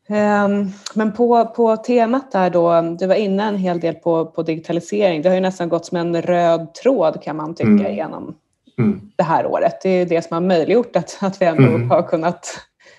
[0.09, 4.43] Ehm, men på, på temat där då, du var inne en hel del på, på
[4.43, 5.21] digitalisering.
[5.21, 7.95] Det har ju nästan gått som en röd tråd kan man tycka mm.
[7.95, 8.35] genom
[8.77, 9.01] mm.
[9.15, 9.81] det här året.
[9.83, 11.89] Det är det som har möjliggjort att, att vi ändå mm.
[11.89, 12.47] har kunnat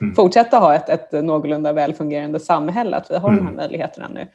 [0.00, 0.14] mm.
[0.14, 4.26] fortsätta ha ett, ett någorlunda välfungerande samhälle, att vi har de här möjligheterna nu.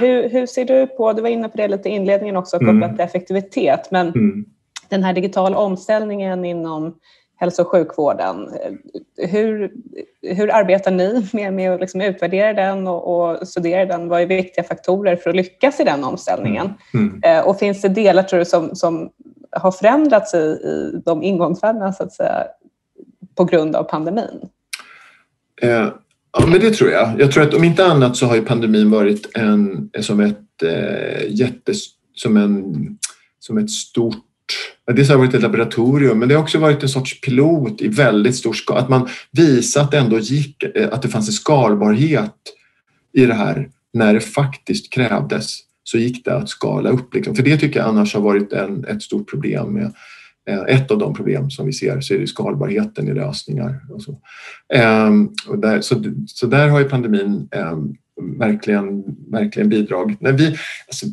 [0.00, 2.90] Hur, hur ser du på, du var inne på det lite i inledningen också, kopplat
[2.90, 4.12] till effektivitet, men
[4.88, 6.94] den här digitala omställningen inom
[7.40, 8.48] hälso och sjukvården.
[9.16, 9.72] Hur,
[10.22, 14.08] hur arbetar ni med, med att liksom utvärdera den och, och studera den?
[14.08, 16.74] Vad är viktiga faktorer för att lyckas i den omställningen?
[16.94, 17.20] Mm.
[17.24, 17.44] Mm.
[17.44, 19.10] Och finns det delar tror du, som, som
[19.50, 22.46] har förändrats i, i de ingångsvärdena så att säga,
[23.34, 24.48] på grund av pandemin?
[25.62, 25.88] Eh,
[26.32, 27.20] ja, men det tror jag.
[27.20, 31.28] Jag tror att om inte annat så har ju pandemin varit en, som ett eh,
[31.28, 32.74] jättes, som, en,
[33.38, 34.27] som ett stort
[34.92, 37.88] Dels har det varit ett laboratorium men det har också varit en sorts pilot i
[37.88, 38.80] väldigt stor skala.
[38.80, 42.34] Att man visat att det ändå gick, eh, att det fanns en skalbarhet
[43.12, 47.14] i det här när det faktiskt krävdes så gick det att skala upp.
[47.14, 47.34] Liksom.
[47.34, 49.92] För det tycker jag annars har varit en, ett stort problem med
[50.48, 53.80] eh, ett av de problem som vi ser så är det skalbarheten i lösningar.
[53.90, 54.20] Och så.
[54.74, 57.94] Ehm, och där, så, så där har ju pandemin ehm,
[58.38, 60.20] verkligen, verkligen bidragit.
[60.20, 60.56] När vi,
[60.86, 61.06] alltså,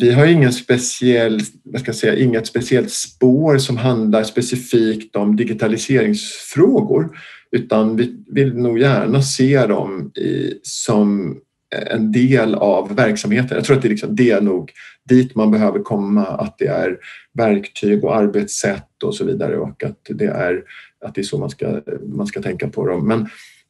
[0.00, 5.36] vi har ingen speciell, vad ska jag säga, inget speciellt spår som handlar specifikt om
[5.36, 7.18] digitaliseringsfrågor
[7.50, 11.38] utan vi vill nog gärna se dem i, som
[11.70, 13.56] en del av verksamheten.
[13.56, 14.72] Jag tror att det är, liksom, det är nog
[15.08, 16.98] dit man behöver komma, att det är
[17.32, 20.62] verktyg och arbetssätt och så vidare och att det är,
[21.04, 23.08] att det är så man ska, man ska tänka på dem.
[23.08, 23.20] Men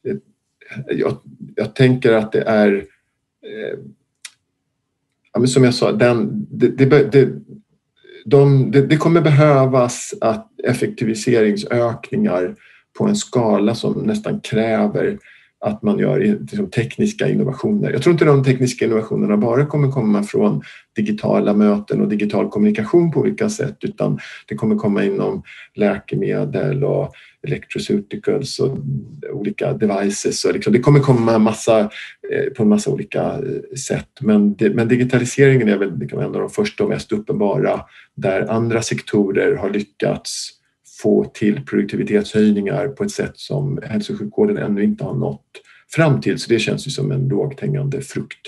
[0.07, 0.17] eh,
[0.97, 1.17] jag,
[1.55, 2.73] jag tänker att det är
[3.45, 3.79] eh,
[5.39, 7.29] ja, men som jag sa, den, det, det, det,
[8.25, 12.55] de, det, kommer behövas att effektiviseringsökningar
[12.97, 15.17] på en skala som nästan kräver
[15.61, 17.91] att man gör liksom, tekniska innovationer.
[17.91, 20.61] Jag tror inte de tekniska innovationerna bara kommer komma från
[20.95, 25.43] digitala möten och digital kommunikation på olika sätt utan det kommer komma inom
[25.75, 27.13] läkemedel och
[27.47, 28.77] electroceuticals och
[29.31, 30.45] olika devices.
[30.45, 34.87] Och liksom, det kommer komma massa, eh, på en massa olika eh, sätt men, men
[34.87, 37.81] digitaliseringen är väl liksom en av de första och mest uppenbara
[38.15, 40.58] där andra sektorer har lyckats
[41.01, 45.45] få till produktivitetshöjningar på ett sätt som hälso och sjukvården ännu inte har nått
[45.95, 46.39] fram till.
[46.39, 48.47] Så det känns ju som en lågt hängande frukt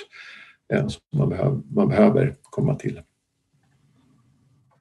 [0.73, 3.01] eh, som man behöver, man behöver komma till.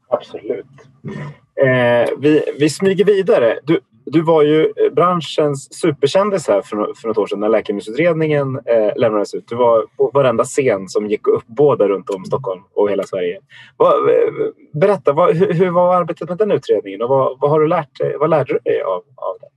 [0.08, 0.66] Absolut.
[1.04, 1.18] Mm.
[1.56, 3.58] Eh, vi, vi smyger vidare.
[3.64, 3.80] Du,
[4.12, 8.96] du var ju eh, branschens superkändis här för, för något år sedan när Läkemedelsutredningen eh,
[8.96, 9.44] lämnades ut.
[9.48, 13.36] Du var på varenda scen som gick upp båda runt om Stockholm och hela Sverige.
[13.36, 17.98] Eh, berätta, hur, hur, var arbetet med den utredningen och vad, vad, har du lärt
[17.98, 19.50] dig, vad lärde du dig av, av den?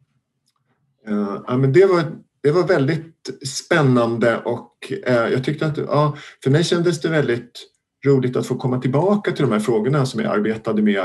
[1.14, 2.04] Eh, ja, men det, var,
[2.44, 7.70] det var väldigt spännande och eh, jag tyckte att ja, för mig kändes det väldigt
[8.06, 11.04] roligt att få komma tillbaka till de här frågorna som jag arbetade med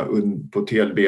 [0.53, 0.99] på TLB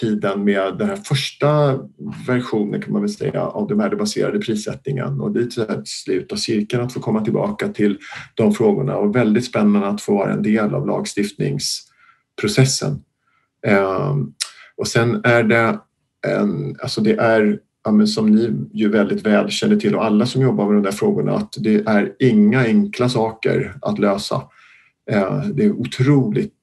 [0.00, 1.78] tiden med den här första
[2.26, 6.36] versionen kan man väl säga av den värdebaserade prissättningen och det är ett slut av
[6.36, 7.98] cirkeln att få komma tillbaka till
[8.34, 13.02] de frågorna och väldigt spännande att få vara en del av lagstiftningsprocessen.
[13.66, 14.32] Ehm,
[14.76, 15.78] och sen är det
[16.26, 17.58] en, alltså det är
[18.06, 21.34] som ni ju väldigt väl känner till och alla som jobbar med de där frågorna
[21.34, 24.42] att det är inga enkla saker att lösa.
[25.10, 26.60] Ehm, det är otroligt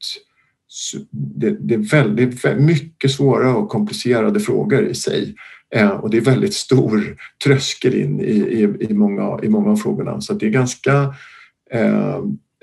[1.11, 5.35] det, det, är väldigt mycket svåra och komplicerade frågor i sig.
[5.75, 9.75] Eh, och det är väldigt stor tröskel in i, i, i, många, i många av
[9.75, 10.21] frågorna.
[10.21, 11.15] Så det är ganska
[11.71, 12.15] eh,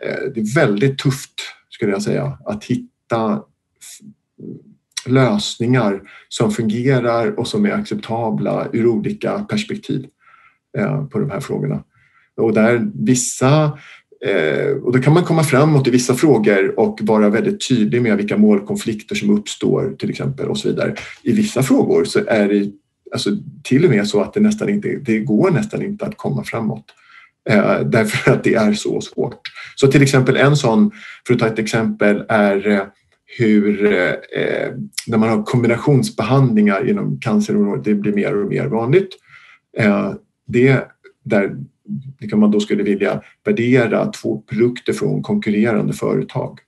[0.02, 1.34] eh, det är väldigt tufft
[1.68, 3.42] skulle jag säga att hitta
[5.06, 10.06] lösningar som fungerar och som är acceptabla ur olika perspektiv
[10.78, 11.84] eh, på de här frågorna.
[12.36, 13.78] Och där vissa
[14.26, 18.16] Eh, och då kan man komma framåt i vissa frågor och vara väldigt tydlig med
[18.16, 20.94] vilka målkonflikter som uppstår till exempel och så vidare.
[21.22, 22.70] I vissa frågor så är det
[23.12, 23.30] alltså,
[23.64, 26.84] till och med så att det nästan inte det går nästan inte att komma framåt
[27.50, 29.40] eh, därför att det är så svårt.
[29.76, 30.90] Så till exempel en sån,
[31.26, 32.82] för att ta ett exempel, är eh,
[33.38, 34.68] hur eh,
[35.06, 39.08] när man har kombinationsbehandlingar inom cancerområdet, det blir mer och mer vanligt.
[39.78, 40.12] Eh,
[40.46, 40.84] det
[41.24, 41.56] där
[42.30, 46.58] kan man då skulle vilja värdera två produkter från konkurrerande företag.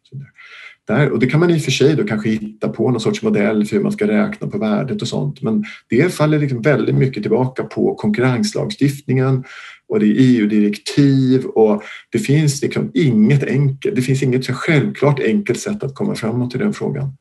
[0.88, 3.22] Där, och det kan man i och för sig då kanske hitta på någon sorts
[3.22, 6.94] modell för hur man ska räkna på värdet och sånt men det faller liksom väldigt
[6.94, 9.44] mycket tillbaka på konkurrenslagstiftningen
[9.88, 15.20] och det är EU-direktiv och det finns liksom inget enkelt, det finns inget så självklart
[15.20, 17.12] enkelt sätt att komma framåt i den frågan.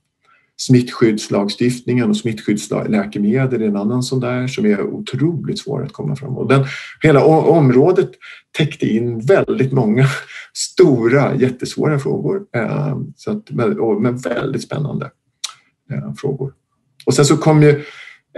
[0.60, 6.38] Smittskyddslagstiftningen och smittskyddsläkemedel är en annan sån där som är otroligt svår att komma fram.
[6.38, 6.66] Och den,
[7.03, 8.10] hela området
[8.57, 10.05] täckte in väldigt många
[10.53, 12.41] stora, jättesvåra frågor.
[12.55, 13.51] Eh, så att,
[13.99, 15.12] men väldigt spännande
[15.91, 16.53] eh, frågor.
[17.05, 17.70] Och sen så kom ju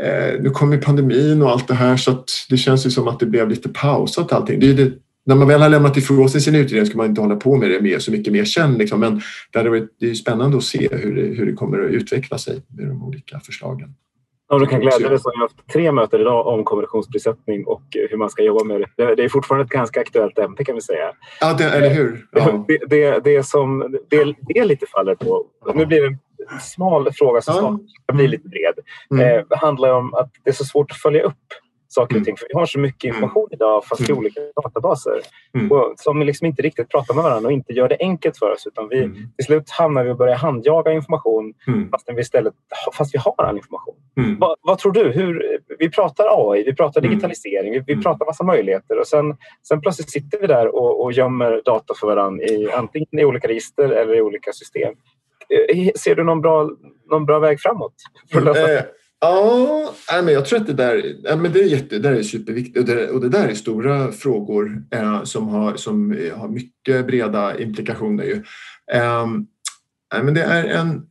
[0.02, 3.08] eh, nu kom ju pandemin och allt det här så att det känns ju som
[3.08, 4.60] att det blev lite pausat allting.
[4.60, 4.92] Det är det,
[5.26, 7.70] när man väl har lämnat ifrån sig sin utredning ska man inte hålla på med
[7.70, 8.74] det mer, så mycket mer sen.
[8.74, 9.00] Liksom.
[9.00, 12.38] Men det, är, det är spännande att se hur det, hur det kommer att utveckla
[12.38, 13.96] sig med de olika förslagen.
[14.50, 17.84] Ja, du kan glädja dig så har jag haft tre möten idag om kombinationsprissättning och
[18.10, 19.16] hur man ska jobba med det.
[19.16, 21.12] Det är fortfarande ett ganska aktuellt ämne kan vi säga.
[21.42, 22.26] Ja, det, eller hur?
[22.32, 22.66] Ja.
[22.68, 25.46] Det, det, det, som det, det lite faller på,
[25.76, 27.60] nu blir det en smal fråga som ja.
[27.60, 28.74] snart blir lite bred,
[29.12, 29.40] mm.
[29.40, 31.48] eh, handlar om att det är så svårt att följa upp
[31.94, 32.26] saker och mm.
[32.26, 32.38] ting.
[32.38, 33.16] För vi har så mycket mm.
[33.16, 34.18] information idag fast i mm.
[34.18, 35.22] olika databaser
[35.70, 38.68] och, som liksom inte riktigt pratar med varandra och inte gör det enkelt för oss.
[38.68, 41.54] Utan vi, Till slut hamnar vi och börjar handjaga information
[41.92, 42.54] fast, vi istället,
[42.94, 43.96] fast vi har all information.
[44.40, 45.12] Va, vad tror du?
[45.12, 49.38] Hur, vi pratar AI, vi pratar digitalisering, vi, vi pratar massa möjligheter och sen,
[49.68, 53.48] sen plötsligt sitter vi där och, och gömmer data för varandra i, antingen i olika
[53.48, 54.94] register eller i olika system.
[55.70, 56.70] Eh, ser du någon bra,
[57.10, 57.94] någon bra väg framåt?
[58.32, 58.84] För att lösa eh,
[59.22, 59.94] Ja,
[60.24, 62.86] men jag tror att det där, men det, är jätte, det där är superviktigt och
[62.86, 67.60] det, och det där är stora frågor eh, som, har, som eh, har mycket breda
[67.60, 68.24] implikationer.
[68.24, 68.44] Ju.
[68.94, 69.28] Eh,
[70.24, 71.02] men det är en,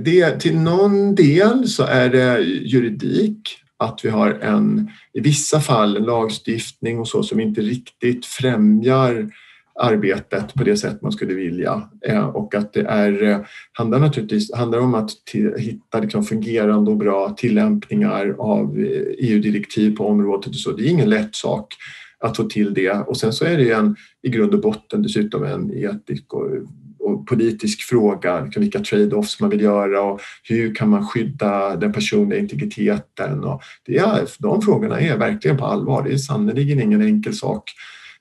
[0.00, 3.40] det, till någon del så är det juridik,
[3.76, 9.30] att vi har en, i vissa fall en lagstiftning och så som inte riktigt främjar
[9.78, 11.82] arbetet på det sätt man skulle vilja.
[12.06, 13.38] Eh, och att det är, eh,
[13.72, 15.10] handlar naturligtvis handlar om att
[15.56, 20.46] hitta liksom fungerande och bra tillämpningar av eh, e EU-direktiv på området.
[20.46, 20.72] Och så.
[20.72, 21.74] Det är ingen lätt sak
[22.20, 22.90] att få till det.
[22.90, 26.50] Och sen så är det en, i grund och botten dessutom en etisk och,
[26.98, 31.92] och politisk fråga, liksom vilka trade-offs man vill göra och hur kan man skydda den
[31.92, 33.44] personliga integriteten.
[33.44, 36.02] Och det är, de frågorna är verkligen på allvar.
[36.02, 37.72] Det är sannerligen ingen enkel sak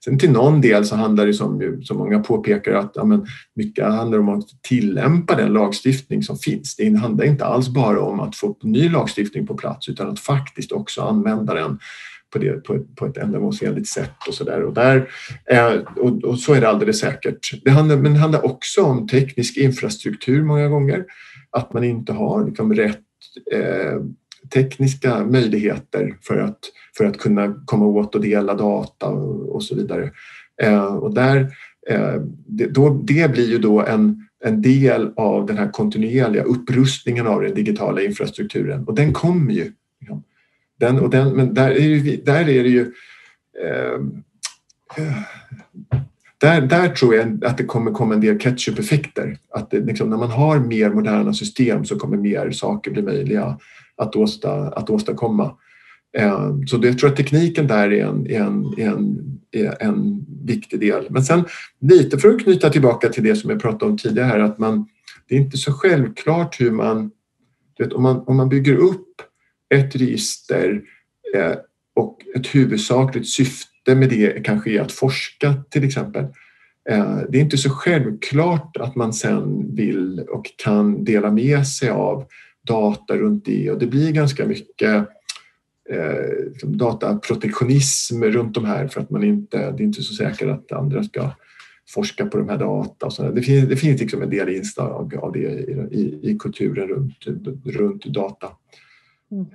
[0.08, 3.86] Sen till någon del så handlar det som, som många påpekar att ja, men mycket
[3.86, 6.76] handlar om att tillämpa den lagstiftning som finns.
[6.76, 10.72] Det handlar inte alls bara om att få ny lagstiftning på plats utan att faktiskt
[10.72, 11.80] också använda den
[12.34, 14.64] på, det, på, på ett ändamålsenligt sätt och så där.
[14.64, 15.10] Och, där
[15.52, 17.64] eh, och, och, så är det alldeles säkert.
[17.64, 21.06] Det handlar, men det handlar också om teknisk infrastruktur många gånger.
[21.52, 23.00] Att man inte har liksom, rätt
[23.54, 24.02] eh,
[24.50, 26.60] tekniska möjligheter för att,
[26.98, 30.12] för att kunna komma åt och dela data och, och så vidare.
[30.62, 31.40] Eh, och där,
[31.90, 37.28] eh, det, då, det blir ju då en, en del av den här kontinuerliga upprustningen
[37.28, 39.72] av den digitala infrastrukturen och den kommer ju.
[40.00, 40.24] Liksom.
[40.80, 42.82] Den, och den, men där är, ju, där är det ju
[43.64, 44.00] eh,
[46.38, 49.38] där, där tror jag att det kommer komma en del catch-up-effekter.
[49.50, 53.58] Att det, liksom, när man har mer moderna system så kommer mer saker bli möjliga
[53.98, 55.56] att, åsta, att åstadkomma.
[56.18, 59.20] Eh, så det, jag tror att tekniken där är en, en, en,
[59.52, 61.08] är en viktig del.
[61.10, 61.46] Men sen
[61.80, 64.88] lite för att knyta tillbaka till det som jag pratade om tidigare här, att man,
[65.28, 67.12] det är inte så självklart hur man...
[67.80, 69.22] Vet, om, man om man bygger upp
[69.70, 70.82] ett register
[71.36, 71.54] eh,
[71.96, 76.26] och ett huvudsakligt syfte med det kanske är att forska till exempel.
[76.90, 81.90] Eh, det är inte så självklart att man sen vill och kan dela med sig
[81.90, 82.26] av
[82.68, 85.08] data runt det och det blir ganska mycket
[85.90, 90.50] eh, liksom dataprotektionism runt de här för att man inte, det är inte så säkert
[90.50, 91.30] att andra ska
[91.90, 93.06] forska på de här data.
[93.06, 93.36] Och.
[93.36, 97.28] Det finns, det finns liksom en del inslag av det i, i, i kulturen runt,
[97.66, 98.48] runt data.
[99.32, 99.46] Mm.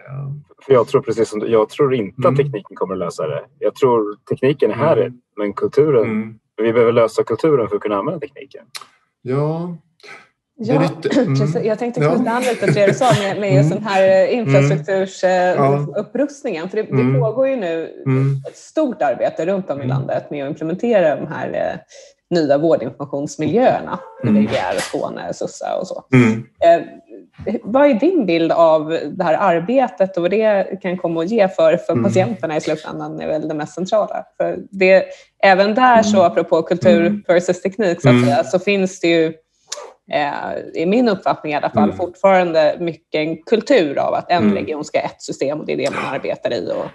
[0.67, 2.33] För jag tror precis som du, jag tror inte mm.
[2.33, 3.45] att tekniken kommer att lösa det.
[3.59, 5.21] Jag tror tekniken är här, mm.
[5.37, 6.39] men kulturen, mm.
[6.57, 8.65] vi behöver lösa kulturen för att kunna använda tekniken.
[9.23, 9.77] Ja,
[10.65, 10.75] Ja,
[11.17, 11.35] mm.
[11.65, 13.69] jag tänkte knyta an lite till det du sa med, med mm.
[13.69, 16.69] den här eh, infrastruktursupprustningen.
[16.69, 17.21] För det, det mm.
[17.21, 18.43] pågår ju nu mm.
[18.49, 19.97] ett stort arbete runt om i mm.
[19.97, 21.77] landet med att implementera de här eh,
[22.33, 24.35] nya vårdinformationsmiljöerna mm.
[24.35, 26.05] VGR, Skåne, SUSA och så.
[26.15, 26.47] Mm.
[26.65, 26.83] Eh,
[27.63, 31.49] vad är din bild av det här arbetet och vad det kan komma att ge
[31.49, 32.05] för, för mm.
[32.05, 34.25] patienterna i slutändan är väl det mest centrala.
[34.37, 35.05] För det,
[35.43, 39.33] även där, så apropå kultur versus teknik, så, att säga, så finns det ju eh,
[40.75, 41.97] i min uppfattning i alla fall, mm.
[41.97, 44.55] fortfarande mycket en kultur av att en mm.
[44.55, 46.73] region ska ha ett system och det är det man arbetar i.
[46.73, 46.87] Och,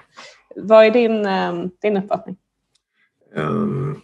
[0.55, 2.35] vad är din, eh, din uppfattning?
[3.35, 4.01] Um,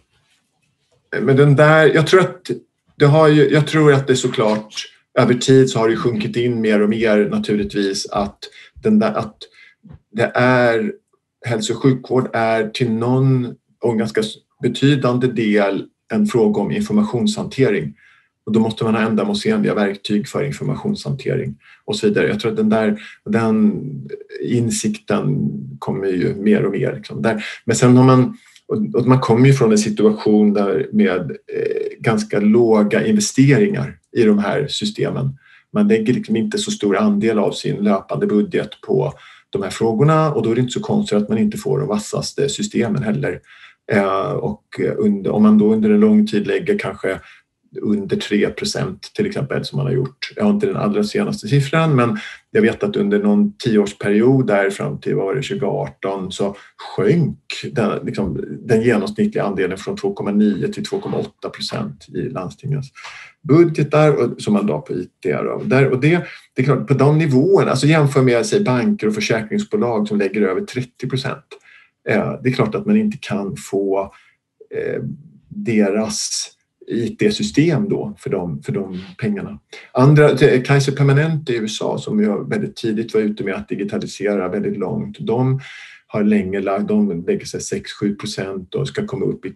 [1.20, 2.50] men den där, jag tror att
[2.96, 4.74] det har ju, jag tror att det såklart
[5.18, 8.38] över tid så har det sjunkit in mer och mer naturligtvis att,
[8.82, 9.36] den där, att
[10.12, 10.92] det är
[11.46, 14.22] hälso och sjukvård är till någon och ganska
[14.62, 17.94] betydande del en fråga om informationshantering.
[18.46, 22.28] Och då måste man ha ändamålsenliga verktyg för informationshantering och så vidare.
[22.28, 23.80] Jag tror att den där den
[24.42, 26.94] insikten kommer ju mer och mer.
[26.96, 27.44] Liksom där.
[27.64, 28.36] Men sen har man
[28.66, 34.38] och man kommer ju från en situation där med eh, ganska låga investeringar i de
[34.38, 35.38] här systemen.
[35.72, 39.12] man lägger liksom inte så stor andel av sin löpande budget på
[39.50, 41.88] de här frågorna och då är det inte så konstigt att man inte får de
[41.88, 43.40] vassaste systemen heller.
[43.92, 47.20] Eh, och under, om man då under en lång tid lägger kanske
[47.82, 50.32] under 3 procent till exempel som man har gjort.
[50.36, 52.18] Jag har inte den allra senaste siffran men
[52.50, 56.56] jag vet att under någon tioårsperiod där fram till var det, 2018 så
[56.96, 57.38] sjönk
[57.72, 62.92] den, liksom, den genomsnittliga andelen från 2,9 till 2,8 procent i landstingens
[63.48, 65.10] budgetar och, som man la på IT.
[65.22, 65.62] Då.
[65.64, 69.14] Där, och det, det är klart, på de nivåerna, alltså jämför med säg, banker och
[69.14, 71.44] försäkringsbolag som lägger över 30 procent.
[72.08, 74.14] Eh, det är klart att man inte kan få
[74.74, 75.02] eh,
[75.48, 76.50] deras
[76.88, 79.58] IT-system då för de, för de pengarna.
[79.92, 80.28] Andra,
[80.64, 85.16] Kaiser Permanente i USA som jag väldigt tidigt var ute med att digitalisera väldigt långt,
[85.20, 85.60] de
[86.14, 89.54] har länge lagt, de lägger sig 6-7 procent och ska komma upp i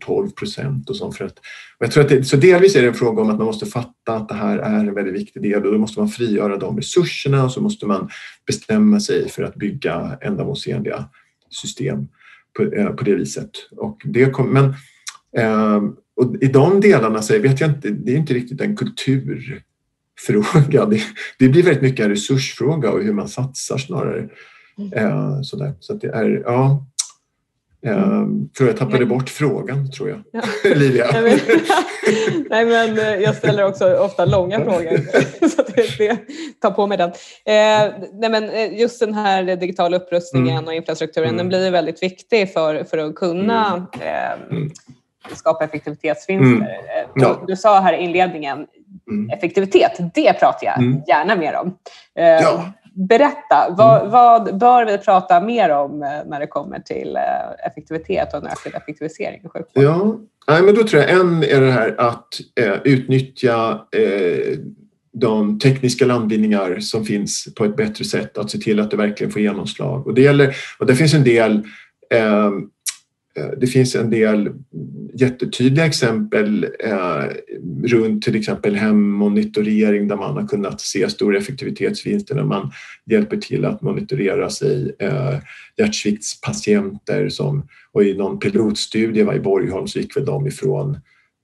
[0.00, 1.16] 12 procent och sånt.
[1.16, 1.38] För att,
[1.78, 3.66] och jag tror att det, så delvis är det en fråga om att man måste
[3.66, 6.76] fatta att det här är en väldigt viktig del och då måste man frigöra de
[6.76, 8.08] resurserna och så måste man
[8.46, 11.04] bestämma sig för att bygga ändamålsenliga
[11.50, 12.08] system
[12.56, 13.50] på, eh, på det viset.
[13.76, 14.64] Och det kom, men
[15.36, 15.82] eh,
[16.18, 20.86] och I de delarna så vet jag inte, det är inte riktigt en kulturfråga.
[20.86, 21.00] Det,
[21.38, 24.28] det blir väldigt mycket en resursfråga och hur man satsar snarare.
[24.78, 24.92] Mm.
[24.92, 25.74] Eh, sådär.
[25.80, 26.86] Så det är, ja,
[27.86, 30.22] eh, tror jag tappade bort frågan, tror jag.
[30.32, 30.42] Ja.
[30.74, 31.06] Livia.
[32.50, 34.98] Nej, men eh, jag ställer också ofta långa frågor,
[35.48, 36.18] så det, det,
[36.60, 37.10] ta på mig den.
[37.10, 40.66] Eh, nej, men eh, just den här digitala upprustningen mm.
[40.66, 41.36] och infrastrukturen, mm.
[41.36, 44.08] den blir väldigt viktig för, för att kunna mm.
[44.08, 44.70] eh, mm
[45.34, 46.46] skapa effektivitetsvinster.
[46.46, 46.62] Mm.
[46.62, 47.44] Eh, ja.
[47.46, 48.66] Du sa här i inledningen,
[49.10, 49.30] mm.
[49.30, 51.02] effektivitet, det pratar jag mm.
[51.06, 51.76] gärna mer om.
[52.18, 52.72] Eh, ja.
[53.08, 54.10] Berätta, vad, mm.
[54.10, 57.18] vad, bör vi prata mer om eh, när det kommer till
[57.66, 59.82] effektivitet och en ökad effektivisering i sjukvården?
[59.82, 60.16] Ja,
[60.48, 62.28] Nej, men då tror jag en är det här att
[62.60, 64.58] eh, utnyttja eh,
[65.12, 69.32] de tekniska landvinningar som finns på ett bättre sätt, att se till att det verkligen
[69.32, 70.06] får genomslag.
[70.06, 71.64] Och det, gäller, och det finns en del
[72.14, 72.50] eh, Eh,
[73.38, 74.50] Eh, det finns en del
[75.14, 77.24] jättetydliga exempel eh,
[77.84, 82.70] runt till exempel hemmonitorering där man har kunnat se stora effektivitetsvinster när man
[83.06, 85.34] hjälper till att monitorera sig eh,
[85.76, 90.98] hjärtsviktspatienter som, och i någon pilotstudie var i Borgholm så gick väl de ifrån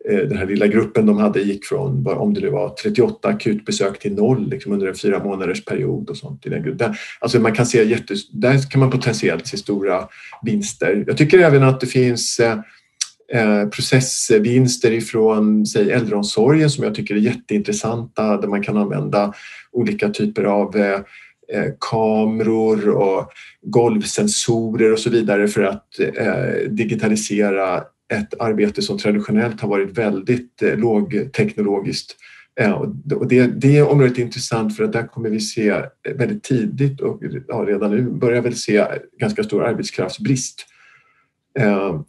[0.09, 3.99] Eh, den här lilla gruppen de hade gick från, om det nu var 38 akutbesök
[3.99, 6.47] till noll liksom under en fyra månaders period och sånt.
[6.47, 6.95] I den gruppen.
[7.21, 10.09] Alltså man kan se jättes, där kan man potentiellt se stora
[10.43, 11.05] vinster.
[11.07, 12.59] Jag tycker även att det finns eh,
[13.33, 19.35] eh, processvinster ifrån säg, äldreomsorgen som jag tycker är jätteintressanta där man kan använda
[19.73, 20.77] olika typer av
[21.81, 23.29] kameror och
[23.63, 25.87] golvsensorer och så vidare för att
[26.69, 27.83] digitalisera
[28.13, 32.17] ett arbete som traditionellt har varit väldigt eh, lågteknologiskt.
[32.61, 32.73] Eh,
[33.13, 37.01] och det, det området är intressant för att där kommer vi se eh, väldigt tidigt
[37.01, 38.87] och ja, redan nu börjar vi se
[39.19, 40.67] ganska stor arbetskraftsbrist.
[41.59, 42.01] Eh,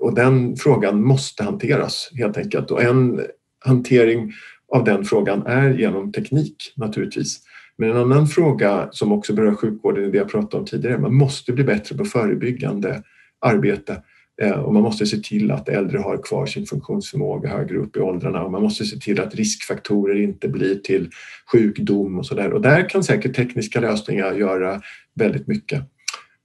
[0.00, 3.20] och den frågan måste hanteras helt enkelt och en
[3.64, 4.32] hantering
[4.72, 7.40] av den frågan är genom teknik naturligtvis.
[7.78, 11.14] Men en annan fråga som också berör sjukvården är det jag pratade om tidigare, man
[11.14, 13.02] måste bli bättre på förebyggande
[13.40, 14.02] arbete
[14.42, 18.00] Eh, och man måste se till att äldre har kvar sin funktionsförmåga högre upp i
[18.00, 21.10] åldrarna och man måste se till att riskfaktorer inte blir till
[21.52, 22.52] sjukdom och så där.
[22.52, 24.80] Och där kan säkert tekniska lösningar göra
[25.14, 25.82] väldigt mycket.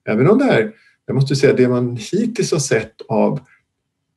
[0.09, 0.71] Även om det här,
[1.05, 3.39] jag måste säga det man hittills har sett av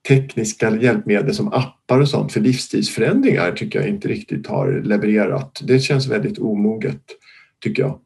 [0.09, 5.61] tekniska hjälpmedel som appar och sånt för livsstilsförändringar tycker jag inte riktigt har levererat.
[5.65, 7.03] Det känns väldigt omoget
[7.63, 8.01] tycker jag.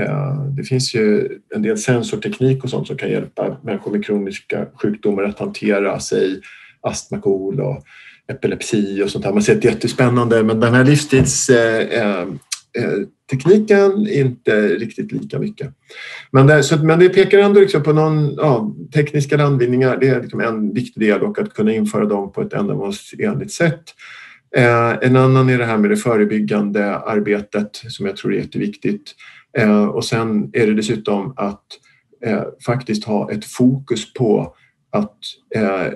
[0.00, 4.66] Eh, det finns ju en del sensorteknik och sånt som kan hjälpa människor med kroniska
[4.82, 6.40] sjukdomar att hantera sig
[6.80, 7.84] astmakol och
[8.28, 9.32] epilepsi och sånt här.
[9.32, 15.74] Man ser det jättespännande men den här livstidstekniken eh, eh, är inte riktigt lika mycket.
[16.30, 19.98] Men det, så, men det pekar ändå liksom på någon, ja, tekniska landvinningar.
[20.00, 23.82] Det är liksom en viktig del och att kunna införa dem på ett ändamålsenligt sätt.
[25.00, 29.14] en annan är det här med det förebyggande arbetet som jag tror är jätteviktigt.
[29.58, 31.64] Eh, och sen är det dessutom att
[32.24, 34.54] eh, faktiskt ha ett fokus på
[34.90, 35.18] att
[35.54, 35.92] eh,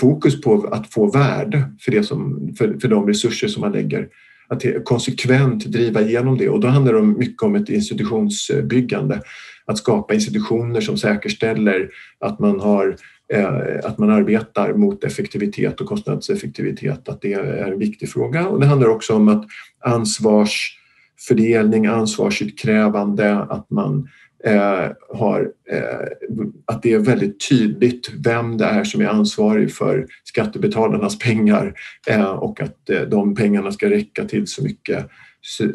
[0.00, 4.08] fokus på att få värde för, det som, för, för de resurser som man lägger.
[4.48, 9.22] Att konsekvent driva igenom det och då handlar det mycket om ett institutionsbyggande.
[9.64, 12.96] Att skapa institutioner som säkerställer att man, har,
[13.32, 18.48] eh, att man arbetar mot effektivitet och kostnadseffektivitet, att det är en viktig fråga.
[18.48, 19.44] Och det handlar också om att
[19.84, 20.79] ansvars
[21.28, 24.08] fördelning, ansvarsutkrävande, att man
[24.44, 26.32] eh, har, eh,
[26.64, 31.74] att det är väldigt tydligt vem det är som är ansvarig för skattebetalarnas pengar
[32.08, 35.08] eh, och att eh, de pengarna ska räcka till så mycket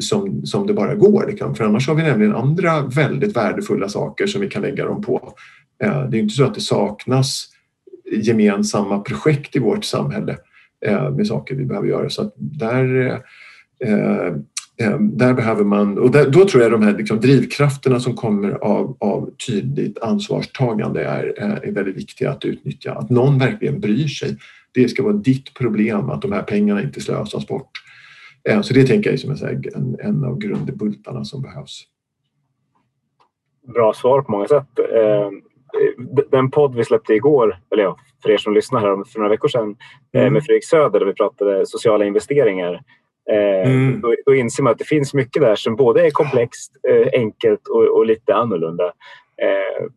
[0.00, 1.26] som, som det bara går.
[1.28, 1.54] Liksom.
[1.54, 5.34] För annars har vi nämligen andra väldigt värdefulla saker som vi kan lägga dem på.
[5.82, 7.48] Eh, det är inte så att det saknas
[8.12, 10.36] gemensamma projekt i vårt samhälle
[10.86, 12.10] eh, med saker vi behöver göra.
[12.10, 13.06] Så att där,
[13.84, 14.34] eh,
[15.00, 18.96] där behöver man, och där, då tror jag de här liksom drivkrafterna som kommer av,
[19.00, 22.92] av tydligt ansvarstagande är, är väldigt viktiga att utnyttja.
[22.92, 24.36] Att någon verkligen bryr sig.
[24.72, 27.70] Det ska vara ditt problem att de här pengarna inte slösas bort.
[28.62, 31.84] Så det tänker jag är som en, en av grundbultarna som behövs.
[33.74, 34.68] Bra svar på många sätt
[36.30, 39.48] den podd vi släppte igår, eller ja, för er som lyssnar här för några veckor
[39.48, 39.76] sedan
[40.12, 40.32] eh, mm.
[40.32, 42.82] med Fredrik Söder där vi pratade sociala investeringar.
[43.32, 44.00] Eh, mm.
[44.00, 47.68] Då, då inser man att det finns mycket där som både är komplext, eh, enkelt
[47.68, 48.92] och, och, lite annorlunda.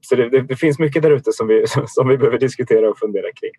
[0.01, 2.97] Så det, det, det finns mycket där ute som vi, som vi behöver diskutera och
[2.97, 3.51] fundera kring.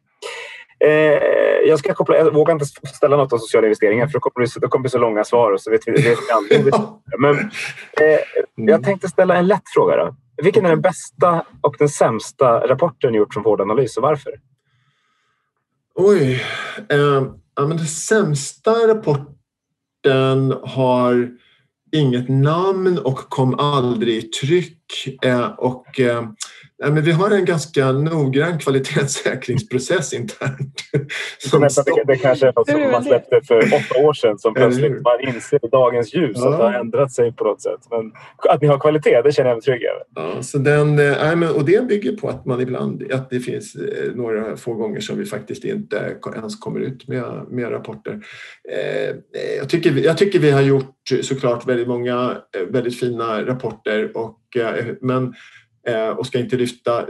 [1.68, 2.64] jag, ska koppla, jag vågar inte
[2.94, 5.52] ställa något om sociala investeringar för då kommer det, då kommer det så långa svar
[5.52, 6.74] och så vet vi, vet vi aldrig.
[7.18, 7.38] Men
[8.00, 8.20] eh,
[8.54, 9.96] jag tänkte ställa en lätt fråga.
[9.96, 10.16] Då.
[10.42, 14.32] Vilken är den bästa och den sämsta rapporten gjort från Vårdanalys och varför?
[15.94, 16.42] Oj.
[16.88, 17.22] Eh,
[17.54, 19.34] ja, men den sämsta rapporten
[20.62, 21.30] har
[21.92, 25.08] inget namn och kom aldrig i tryck.
[25.22, 26.28] Eh, och, eh,
[26.82, 30.80] Nej, men vi har en ganska noggrann kvalitetssäkringsprocess internt.
[31.38, 35.02] Som det, det kanske är något som man släppte för åtta år sedan som plötsligt
[35.02, 36.52] man inser i dagens ljus ja.
[36.52, 37.80] att det har ändrat sig på något sätt.
[37.90, 38.12] Men
[38.48, 40.02] att ni har kvalitet, det känner jag mig trygg över.
[40.14, 43.40] Ja, så den, eh, nej, men, och det bygger på att man ibland, att det
[43.40, 48.20] finns eh, några få gånger som vi faktiskt inte ens kommer ut med, med rapporter.
[48.72, 49.16] Eh,
[49.58, 52.36] jag, tycker, jag tycker vi har gjort såklart väldigt många
[52.68, 54.36] väldigt fina rapporter och,
[55.00, 55.34] men
[55.86, 57.06] Eh, och ska inte lyfta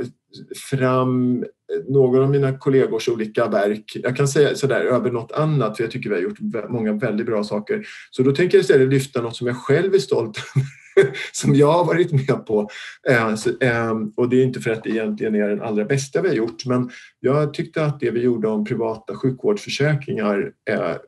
[0.71, 1.45] fram
[1.89, 3.97] någon av mina kollegors olika verk.
[4.03, 7.27] Jag kan säga sådär över något annat för jag tycker vi har gjort många väldigt
[7.27, 7.87] bra saker.
[8.11, 11.73] Så då tänker jag istället lyfta något som jag själv är stolt över, som jag
[11.73, 12.69] har varit med på.
[13.09, 16.29] Eh, eh, och det är inte för att det egentligen är den allra bästa vi
[16.29, 16.91] har gjort men
[17.21, 20.99] jag tyckte att det vi gjorde om privata sjukvårdsförsäkringar är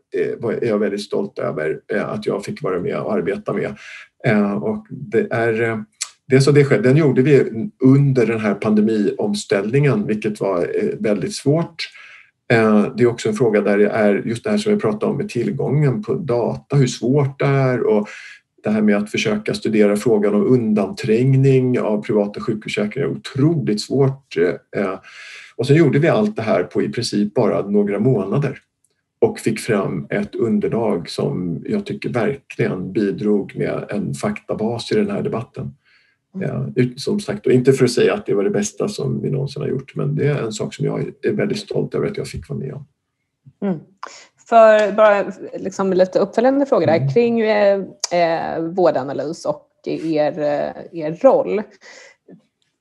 [0.62, 3.76] jag väldigt stolt över att jag fick vara med och arbeta med.
[4.62, 5.84] Och det är
[6.32, 7.44] Dels så det skälet, den gjorde vi
[7.84, 11.74] under den här pandemiomställningen vilket var eh, väldigt svårt.
[12.52, 15.12] Eh, det är också en fråga där det är just det här som vi pratade
[15.12, 18.08] om med tillgången på data, hur svårt det är och
[18.64, 24.36] det här med att försöka studera frågan om undanträngning av privata sjukförsäkringar är otroligt svårt.
[24.76, 24.98] Eh,
[25.56, 28.58] och så gjorde vi allt det här på i princip bara några månader
[29.18, 35.10] och fick fram ett underlag som jag tycker verkligen bidrog med en faktabas i den
[35.10, 35.74] här debatten.
[36.34, 36.66] Ja,
[36.96, 39.62] som sagt, och inte för att säga att det var det bästa som vi någonsin
[39.62, 42.28] har gjort, men det är en sak som jag är väldigt stolt över att jag
[42.28, 42.86] fick vara med om.
[43.62, 43.78] Mm.
[44.48, 47.08] För bara liksom lite uppföljande frågor där, mm.
[47.08, 47.80] kring eh,
[48.12, 51.62] eh, vårdanalys och er, eh, er roll.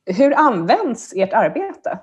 [0.06, 1.99] Hur används ert arbete?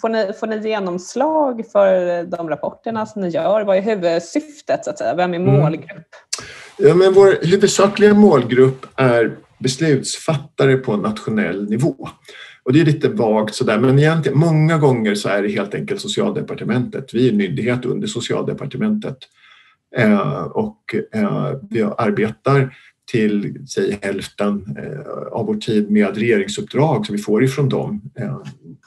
[0.00, 3.64] Får ni, får ni genomslag för de rapporterna som ni gör?
[3.64, 4.84] Vad är huvudsyftet?
[4.84, 5.14] Så att säga?
[5.14, 5.60] Vem är mm.
[5.60, 5.90] målgrupp?
[5.90, 6.02] Mm.
[6.78, 12.08] Ja, men vår huvudsakliga målgrupp är beslutsfattare på nationell nivå.
[12.64, 16.00] Och det är lite vagt sådär, men egentligen, många gånger så är det helt enkelt
[16.00, 17.14] socialdepartementet.
[17.14, 19.16] Vi är en myndighet under socialdepartementet
[19.96, 22.74] eh, och eh, vi arbetar
[23.10, 28.38] till säg, hälften eh, av vår tid med regeringsuppdrag som vi får ifrån dem eh,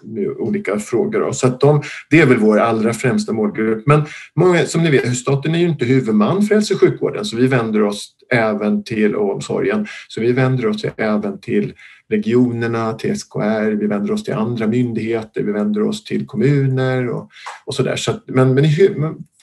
[0.04, 1.32] med olika frågor.
[1.32, 3.88] Så att de, det är väl vår allra främsta målgrupp.
[3.88, 4.06] Men
[4.36, 7.48] många, som ni vet, staten är ju inte huvudman för hälso och sjukvården så vi
[7.48, 9.88] vänder oss även till omsorgen.
[10.08, 11.74] Så vi vänder oss även till
[12.10, 17.30] regionerna, till SKR, vi vänder oss till andra myndigheter, vi vänder oss till kommuner och,
[17.66, 17.96] och så där.
[17.96, 18.66] Så att, men, men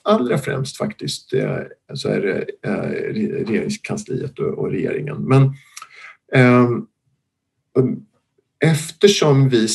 [0.04, 1.30] allra främst faktiskt
[1.94, 5.24] så är det eh, regeringskansliet och regeringen.
[5.24, 5.42] Men
[6.32, 6.70] eh,
[8.64, 9.68] eftersom vi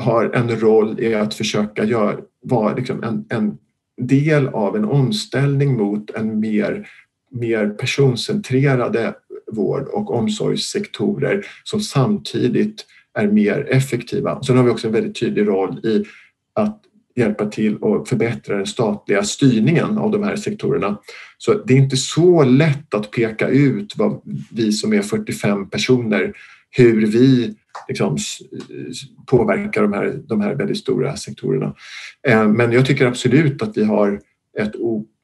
[0.00, 3.58] har en roll i att försöka göra, vara liksom en, en
[3.96, 6.88] del av en omställning mot en mer,
[7.30, 9.14] mer personcentrerade
[9.52, 14.42] vård och omsorgssektorer som samtidigt är mer effektiva.
[14.42, 16.04] Sen har vi också en väldigt tydlig roll i
[16.52, 16.82] att
[17.16, 20.98] hjälpa till och förbättra den statliga styrningen av de här sektorerna.
[21.38, 26.32] Så det är inte så lätt att peka ut vad vi som är 45 personer,
[26.70, 27.54] hur vi
[27.88, 28.16] liksom
[29.26, 31.74] påverkar de här, de här väldigt stora sektorerna.
[32.28, 34.20] Eh, men jag tycker absolut att vi har
[34.58, 34.72] ett,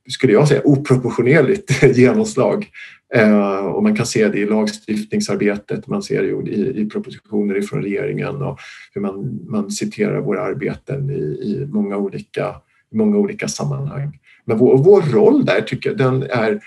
[0.08, 2.70] skulle jag säga, oproportionerligt genomslag
[3.14, 7.82] Eh, och man kan se det i lagstiftningsarbetet, man ser det i, i propositioner från
[7.82, 8.58] regeringen och
[8.94, 12.54] hur man, man citerar våra arbeten i, i många, olika,
[12.94, 14.18] många olika sammanhang.
[14.44, 16.58] Men vår, vår roll där tycker jag den är eh,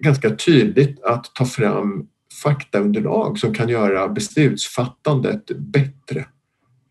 [0.00, 2.06] ganska tydligt att ta fram
[2.42, 6.26] faktaunderlag som kan göra beslutsfattandet bättre.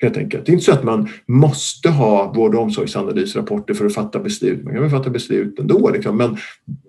[0.01, 0.45] Helt enkelt.
[0.45, 4.63] Det är inte så att man måste ha vård och omsorgsanalysrapporter för att fatta beslut.
[4.63, 5.89] Man kan väl fatta beslut ändå.
[5.89, 6.17] Liksom.
[6.17, 6.37] Men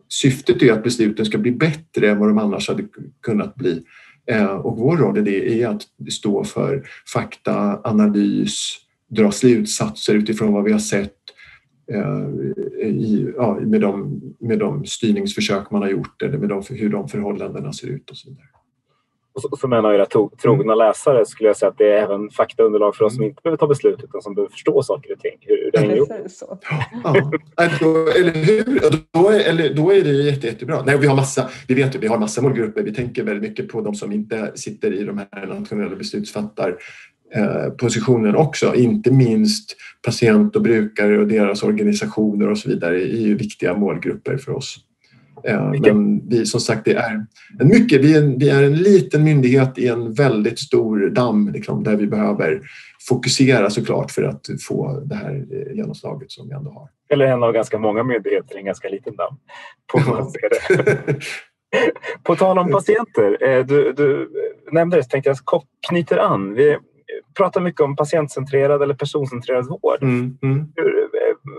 [0.09, 2.85] syftet är att besluten ska bli bättre än vad de annars hade
[3.23, 3.83] kunnat bli.
[4.27, 5.83] Eh, och vår roll i det är att
[6.13, 8.77] stå för fakta, analys,
[9.09, 11.15] dra slutsatser utifrån vad vi har sett
[11.93, 16.91] eh, i, ja, med, de, med de styrningsförsök man har gjort eller med de, hur
[16.91, 18.47] de förhållandena ser ut och så vidare.
[19.45, 20.07] Och så menar era
[20.43, 23.59] trogna läsare skulle jag säga att det är även faktaunderlag för oss som inte behöver
[23.59, 25.37] ta beslut utan som behöver förstå saker och ting.
[25.41, 26.09] Hur det hänger ihop.
[27.57, 28.81] Ja, då, eller hur?
[29.13, 30.83] Då är, eller, då är det jätte, jättebra.
[30.87, 32.83] Nej, vi har massa, vi vet ju, vi har massa målgrupper.
[32.83, 36.77] Vi tänker väldigt mycket på de som inte sitter i de här nationella beslutsfattar
[37.35, 38.75] eh, positionen också.
[38.75, 44.37] Inte minst patient och brukare och deras organisationer och så vidare är ju viktiga målgrupper
[44.37, 44.77] för oss.
[45.53, 47.27] Men vi, som sagt, det är
[47.61, 51.53] en mycket, vi, är en, vi är en liten myndighet i en väldigt stor damm
[51.53, 52.61] liksom, där vi behöver
[53.09, 56.89] fokusera såklart för att få det här eh, genomslaget som vi ändå har.
[57.09, 59.37] Eller en av ganska många myndigheter i en ganska liten damm.
[59.93, 60.01] På,
[62.23, 64.31] på tal om patienter, eh, du, du
[64.73, 66.55] nämnde det, så tänkte jag knyter an.
[66.55, 66.79] Vi
[67.37, 70.03] pratar mycket om patientcentrerad eller personcentrerad vård.
[70.03, 70.67] Mm, mm.
[70.75, 71.09] Hur,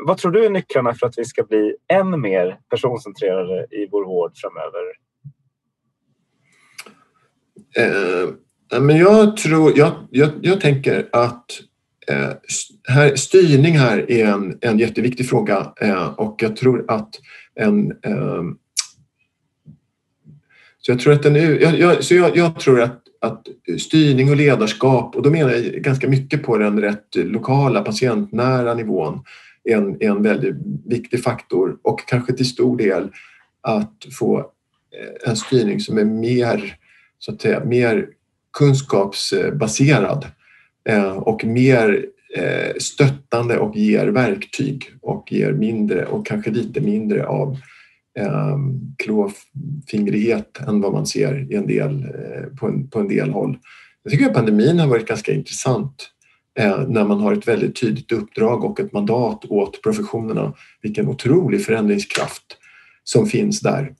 [0.05, 4.05] vad tror du är nycklarna för att vi ska bli än mer personcentrerade i vår
[4.05, 4.83] vård framöver?
[7.77, 8.29] Eh,
[8.81, 11.45] men jag, tror, jag, jag, jag tänker att
[12.07, 12.31] eh,
[12.87, 17.09] här, styrning här är en, en jätteviktig fråga eh, och jag tror att
[17.55, 18.43] en eh,
[20.87, 24.29] så jag tror att den, jag, jag, så jag, jag tror att att eh, styrning
[24.29, 29.23] och ledarskap, och då menar jag ganska mycket på den rätt lokala patientnära nivån,
[29.63, 30.55] en, en väldigt
[30.85, 31.77] viktig faktor.
[31.81, 33.09] Och kanske till stor del
[33.61, 36.75] att få eh, en styrning som är mer,
[37.19, 38.07] så att säga, mer
[38.57, 40.25] kunskapsbaserad
[40.89, 42.05] eh, och mer
[42.77, 47.57] stöttande och ger verktyg och ger mindre och kanske lite mindre av
[48.17, 53.29] Ehm, klåfingrighet än vad man ser i en del, eh, på, en, på en del
[53.29, 53.57] håll.
[54.03, 56.11] Jag tycker att pandemin har varit ganska intressant
[56.59, 60.53] Eh, när man har ett väldigt tydligt uppdrag och ett mandat åt professionerna.
[60.81, 62.57] Vilken otrolig förändringskraft
[63.03, 63.93] som finns där.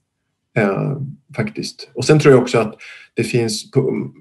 [0.58, 0.98] Eh,
[1.36, 1.90] faktiskt.
[1.94, 2.76] Och sen tror jag också att
[3.14, 4.12] det finns på, mm,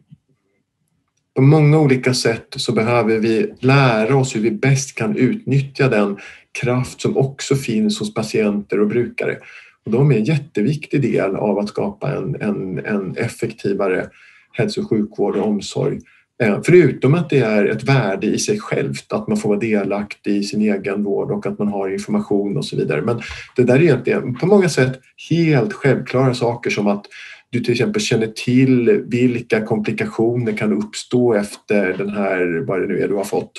[1.34, 6.18] på många olika sätt så behöver vi lära oss hur vi bäst kan utnyttja den
[6.62, 9.38] kraft som också finns hos patienter och brukare.
[9.86, 14.06] Och de är en jätteviktig del av att skapa en, en, en effektivare
[14.52, 15.98] hälso och sjukvård och omsorg
[16.42, 20.36] eh, förutom att det är ett värde i sig självt att man får vara delaktig
[20.36, 23.02] i sin egen vård och att man har information och så vidare.
[23.02, 23.20] Men
[23.56, 27.06] det där är egentligen på många sätt helt självklara saker som att
[27.50, 33.00] du till exempel känner till vilka komplikationer kan uppstå efter den här, vad det nu
[33.02, 33.52] är du har fått.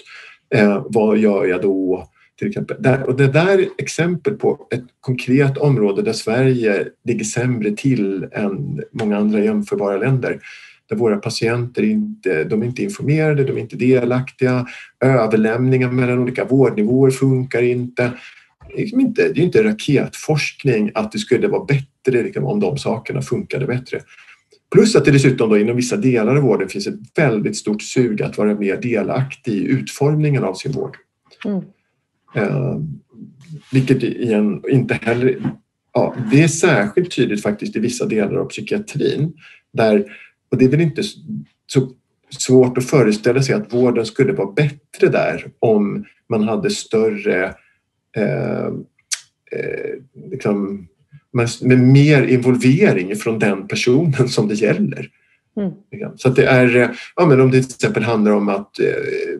[0.55, 2.07] Eh, vad gör jag då?
[2.37, 3.03] Till exempel.
[3.07, 8.83] Och det där är exempel på ett konkret område där Sverige ligger sämre till än
[8.91, 10.39] många andra jämförbara länder
[10.89, 14.67] där våra patienter inte, de är inte informerade, de är inte delaktiga.
[14.99, 18.11] Överlämningar mellan olika vårdnivåer funkar inte.
[18.67, 22.59] Det är liksom inte, det är inte raketforskning att det skulle vara bättre liksom, om
[22.59, 24.01] de sakerna funkade bättre.
[24.71, 28.21] Plus att det dessutom då inom vissa delar av vården finns ett väldigt stort sug
[28.21, 30.97] att vara mer delaktig i utformningen av sin vård.
[31.45, 31.61] Mm.
[32.37, 32.77] Eh,
[33.71, 35.37] vilket igen, inte heller...
[35.93, 39.33] Ja, det är särskilt tydligt faktiskt i vissa delar av psykiatrin
[39.73, 40.05] där
[40.51, 41.03] och det är väl inte
[41.67, 41.91] så
[42.39, 47.45] svårt att föreställa sig att vården skulle vara bättre där om man hade större
[48.17, 48.67] eh,
[49.51, 49.93] eh,
[50.31, 50.87] liksom,
[51.61, 55.09] med mer involvering från den personen som det gäller.
[55.57, 55.71] Mm.
[56.17, 59.39] Så att det är, ja, men om det till exempel handlar om att eh,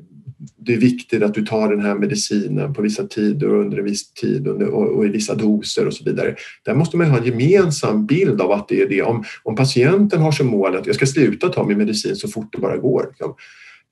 [0.68, 3.86] det är viktigt att du tar den här medicinen på vissa tider och under en
[3.86, 6.36] viss tid och, i vissa doser och så vidare.
[6.66, 9.02] Där måste man ha en gemensam bild av att det är det.
[9.02, 12.52] Om, om patienten har som mål att jag ska sluta ta min medicin så fort
[12.52, 13.36] det bara går liksom.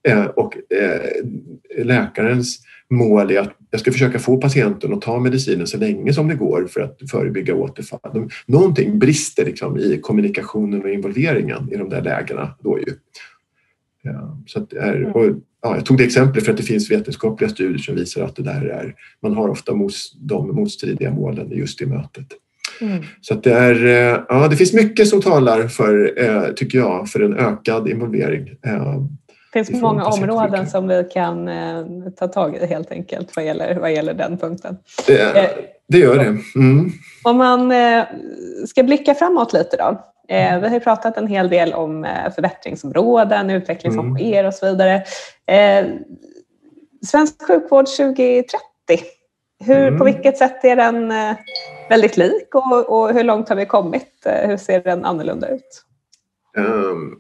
[0.08, 2.60] eh, och eh, läkarens
[2.90, 6.36] mål är att jag ska försöka få patienten att ta medicinen så länge som det
[6.36, 8.30] går för att förebygga återfall.
[8.46, 12.94] Någonting brister liksom i kommunikationen och involveringen i de där lägena då ju.
[14.02, 17.50] Ja, så att är, och ja, jag tog det exemplet för att det finns vetenskapliga
[17.50, 21.82] studier som visar att det där är, man har ofta mos, de motstridiga målen just
[21.82, 22.28] i mötet.
[22.82, 23.04] Mm.
[23.22, 27.10] Så att det, är, eh, ja, det finns mycket som talar för, eh, tycker jag,
[27.10, 28.50] för en ökad involvering.
[28.66, 29.02] Eh,
[29.54, 31.50] det finns många områden som vi kan
[32.20, 34.78] ta tag i helt enkelt vad gäller, vad gäller den punkten.
[35.88, 36.38] det gör det.
[36.56, 36.92] Mm.
[37.24, 37.74] Om man
[38.68, 40.02] ska blicka framåt lite då.
[40.28, 44.16] Eh, vi har pratat en hel del om eh, förbättringsområden, utveckling som mm.
[44.16, 45.04] sker och så vidare.
[45.48, 45.86] Eh,
[47.06, 48.52] svensk sjukvård 2030,
[49.66, 49.98] hur, mm.
[49.98, 51.36] på vilket sätt är den eh,
[51.90, 54.26] väldigt lik och, och, hur långt har vi kommit?
[54.26, 55.84] Eh, hur ser den annorlunda ut?
[56.58, 57.20] Um,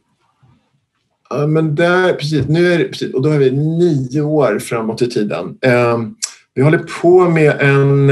[1.30, 5.02] ja, men där, precis, nu är det, precis, och då är vi nio år framåt
[5.02, 5.58] i tiden.
[5.94, 6.16] Um,
[6.54, 8.10] vi håller på med en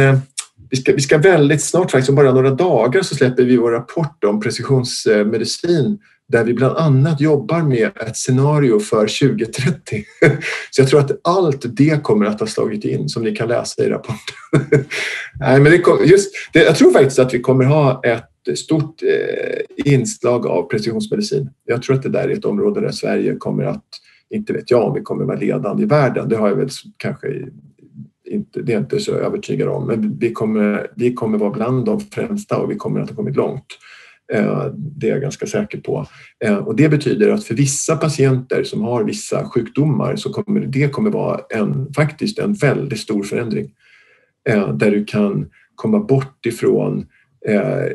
[0.74, 3.72] vi ska, vi ska väldigt snart, faktiskt om bara några dagar, så släpper vi vår
[3.72, 6.00] rapport om precisionsmedicin
[6.32, 10.04] där vi bland annat jobbar med ett scenario för 2030.
[10.72, 13.84] Så jag tror att allt det kommer att ha slagit in som ni kan läsa
[13.84, 14.36] i rapporten.
[15.40, 19.02] Nej, men det kom, just, det, jag tror faktiskt att vi kommer ha ett stort
[19.04, 21.50] eh, inslag av precisionsmedicin.
[21.66, 23.86] Jag tror att det där är ett område där Sverige kommer att,
[24.30, 27.28] inte vet jag om vi kommer vara ledande i världen, det har jag väl kanske
[28.34, 31.86] inte, det är jag inte så övertygad om, men vi kommer, vi kommer vara bland
[31.86, 33.66] de främsta och vi kommer att ha kommit långt.
[34.34, 36.08] Eh, det är jag ganska säker på.
[36.46, 40.90] Eh, och det betyder att för vissa patienter som har vissa sjukdomar så kommer det
[40.90, 43.72] kommer vara en, faktiskt en väldigt stor förändring.
[44.50, 47.06] Eh, där du kan komma bort ifrån
[47.48, 47.88] Eh,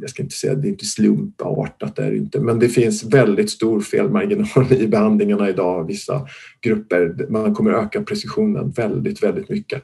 [0.00, 3.04] jag ska inte säga att det är inte slumpartat, det är inte, men det finns
[3.04, 5.86] väldigt stor felmarginal i behandlingarna idag.
[5.86, 6.26] Vissa
[6.60, 9.82] grupper, man kommer öka precisionen väldigt, väldigt mycket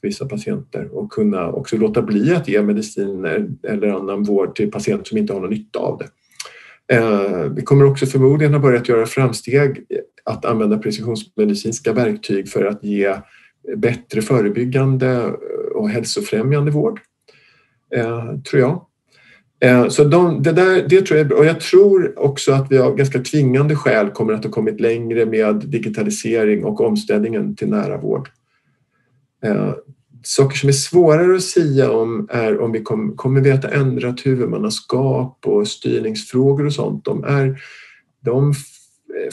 [0.00, 4.70] för vissa patienter och kunna också låta bli att ge mediciner eller annan vård till
[4.70, 6.08] patienter som inte har någon nytta av det.
[6.94, 9.84] Eh, vi kommer också förmodligen ha börjat göra framsteg
[10.24, 13.16] att använda precisionsmedicinska verktyg för att ge
[13.76, 15.32] bättre förebyggande
[15.74, 17.00] och hälsofrämjande vård,
[17.94, 18.86] Eh, tror jag.
[19.60, 21.38] Eh, så de, det, där, det tror jag är bra.
[21.38, 25.26] Och jag tror också att vi av ganska tvingande skäl kommer att ha kommit längre
[25.26, 28.28] med digitalisering och omställningen till nära vård.
[29.44, 29.72] Eh,
[30.22, 33.70] saker som är svårare att säga om är om vi kom, kommer vi att ha
[33.70, 37.04] ändrat huvudmannaskap och styrningsfrågor och sånt.
[37.04, 37.62] De, är,
[38.24, 38.54] de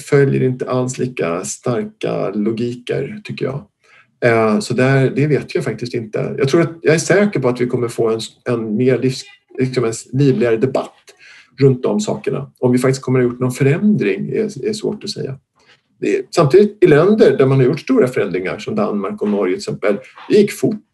[0.09, 3.65] följer inte alls lika starka logiker tycker jag.
[4.25, 6.35] Eh, så där, det vet jag faktiskt inte.
[6.37, 9.23] Jag, tror att, jag är säker på att vi kommer få en, en mer livs,
[9.59, 10.93] liksom en livligare debatt
[11.59, 12.51] runt de sakerna.
[12.59, 15.39] Om vi faktiskt kommer att ha gjort någon förändring är, är svårt att säga.
[16.01, 19.59] Är, samtidigt i länder där man har gjort stora förändringar som Danmark och Norge till
[19.59, 19.97] exempel,
[20.29, 20.89] det gick fort.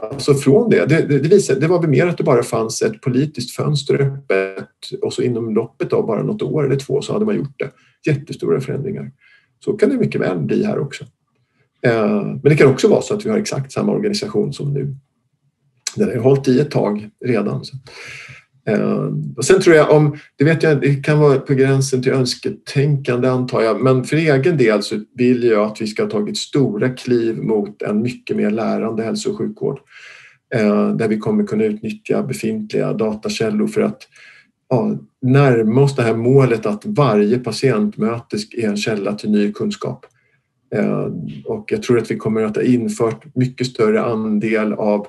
[0.00, 3.00] Alltså från det, det, det, visade, det var väl mer att det bara fanns ett
[3.00, 7.24] politiskt fönster öppet och så inom loppet av bara något år eller två så hade
[7.24, 7.70] man gjort det.
[8.06, 9.10] Jättestora förändringar.
[9.64, 11.04] Så kan det mycket väl bli här också.
[11.82, 14.96] Eh, men det kan också vara så att vi har exakt samma organisation som nu.
[15.96, 17.62] Den har hållit i ett tag redan.
[18.68, 22.12] Eh, och sen tror jag om, det vet jag, det kan vara på gränsen till
[22.12, 26.38] önsketänkande antar jag, men för egen del så vill jag att vi ska ha tagit
[26.38, 29.78] stora kliv mot en mycket mer lärande hälso och sjukvård.
[30.54, 34.02] Eh, där vi kommer kunna utnyttja befintliga datakällor för att
[34.68, 40.06] ja, närma oss det här målet att varje patientmöte är en källa till ny kunskap.
[40.74, 41.08] Eh,
[41.44, 45.06] och jag tror att vi kommer att ha infört mycket större andel av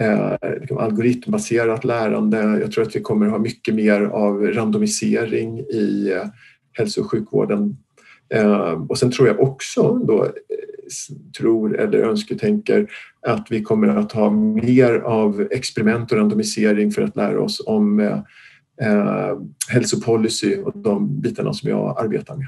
[0.00, 2.38] eh, liksom algoritmbaserat lärande.
[2.38, 6.28] Jag tror att vi kommer att ha mycket mer av randomisering i eh,
[6.72, 7.76] hälso och sjukvården.
[8.34, 10.30] Eh, och sen tror jag också då, eh,
[11.38, 12.90] tror eller önsketänker
[13.26, 18.00] att vi kommer att ha mer av experiment och randomisering för att lära oss om
[18.00, 19.38] eh,
[19.68, 22.46] hälsopolicy och de bitarna som jag arbetar med.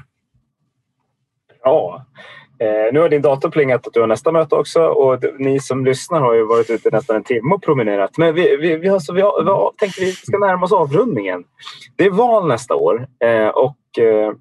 [1.63, 2.05] Ja,
[2.93, 6.21] nu har din dator plingat att du har nästa möte också och ni som lyssnar
[6.21, 8.17] har ju varit ute nästan en timme och promenerat.
[8.17, 10.71] Men vi, vi, vi, har, så vi, har, vi har, tänkte vi ska närma oss
[10.71, 11.43] avrundningen.
[11.95, 14.33] Det är val nästa år eh, och eh,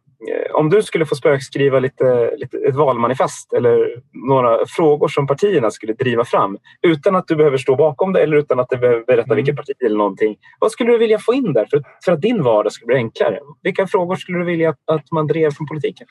[0.53, 5.93] om du skulle få spökskriva lite, lite, ett valmanifest eller några frågor som partierna skulle
[5.93, 9.33] driva fram utan att du behöver stå bakom det eller utan att du behöver berätta
[9.33, 9.37] mm.
[9.37, 10.37] vilket parti eller någonting.
[10.59, 13.39] Vad skulle du vilja få in där för, för att din vardag skulle bli enklare?
[13.63, 16.07] Vilka frågor skulle du vilja att, att man drev från politiken?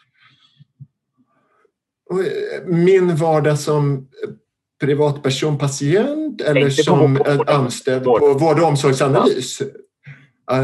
[2.66, 4.08] Min vardag som
[4.82, 8.20] privatperson, patient eller som vård, anställd vård.
[8.20, 9.62] på vård och omsorgsanalys?
[10.48, 10.64] Ja.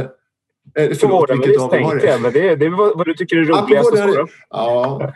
[0.79, 3.43] Uh, förlåt, vilket av tänkte jag, men det, det är vad, vad du tycker är
[3.43, 5.13] roligast att svara Ja.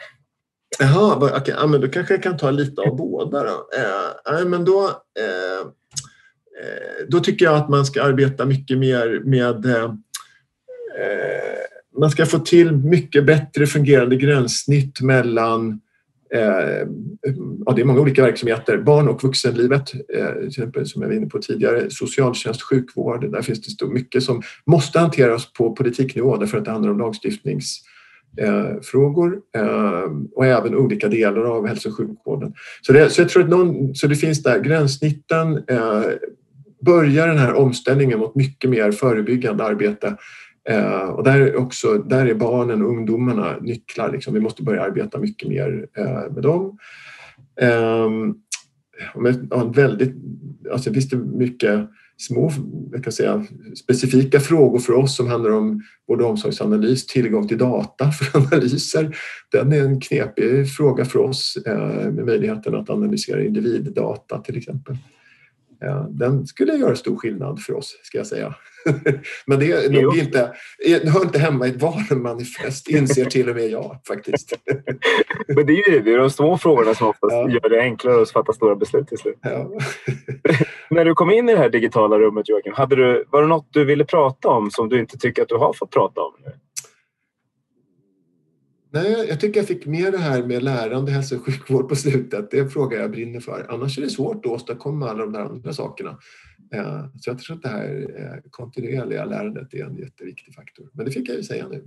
[0.80, 1.54] Jaha, okay.
[1.58, 3.44] ja, men då kanske jag kan ta lite av båda.
[3.44, 3.70] Då.
[4.30, 5.68] Eh, men då, eh,
[7.08, 9.92] då tycker jag att man ska arbeta mycket mer med eh,
[12.00, 15.91] man ska få till mycket bättre fungerande gränssnitt mellan Eh,
[16.34, 16.88] Eh,
[17.66, 18.78] ja, det är många olika verksamheter.
[18.78, 23.32] Barn och vuxenlivet, eh, till exempel, som jag var inne på tidigare, socialtjänst, sjukvård.
[23.32, 29.40] Där finns det mycket som måste hanteras på politiknivå därför att det handlar om lagstiftningsfrågor
[29.56, 32.54] eh, och även olika delar av hälso och sjukvården.
[32.82, 36.04] Så det, så jag tror att någon, så det finns där gränssnitten, eh,
[36.86, 40.18] börja den här omställningen mot mycket mer förebyggande arbete.
[40.70, 44.12] Eh, och där, också, där är barnen och ungdomarna nycklar.
[44.12, 44.34] Liksom.
[44.34, 46.78] Vi måste börja arbeta mycket mer eh, med dem.
[47.62, 48.10] Eh,
[49.16, 50.16] med, ja, väldigt,
[50.72, 52.52] alltså, visst det mycket små
[52.92, 53.46] jag kan säga,
[53.84, 59.18] specifika frågor för oss som handlar om vård och omsorgsanalys, tillgång till data för analyser.
[59.52, 64.98] Den är en knepig fråga för oss eh, med möjligheten att analysera individdata till exempel.
[66.10, 68.56] Den skulle göra stor skillnad för oss, ska jag säga.
[69.46, 70.52] Men det är nog inte,
[71.04, 74.54] hör inte hemma i ett valmanifest, inser till och med jag faktiskt.
[75.48, 77.50] Men det är ju det är de små frågorna som oftast ja.
[77.50, 79.40] gör det enklare att fatta stora beslut till slut.
[79.42, 79.72] Ja.
[80.90, 83.68] När du kom in i det här digitala rummet Joakim, hade du, var det något
[83.70, 86.34] du ville prata om som du inte tycker att du har fått prata om?
[86.46, 86.52] Nu?
[88.94, 92.52] Nej, jag tycker jag fick med det här med lärande hälso och sjukvård på slutet.
[92.52, 93.66] Det är en fråga jag brinner för.
[93.70, 96.18] Annars är det svårt att åstadkomma alla de där andra sakerna.
[96.74, 100.90] Eh, så jag tror att det här eh, kontinuerliga lärandet är en jätteviktig faktor.
[100.94, 101.84] Men det fick jag ju säga nu.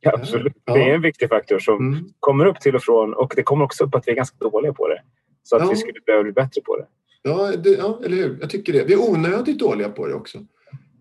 [0.00, 0.52] Ja, absolut.
[0.64, 2.04] Det är en viktig faktor som mm.
[2.20, 4.72] kommer upp till och från och det kommer också upp att vi är ganska dåliga
[4.72, 5.02] på det.
[5.42, 5.70] Så att ja.
[5.70, 6.86] vi skulle behöva bli bättre på det.
[7.22, 8.38] Ja, det, ja, eller hur?
[8.40, 8.84] Jag tycker det.
[8.84, 10.38] Vi är onödigt dåliga på det också.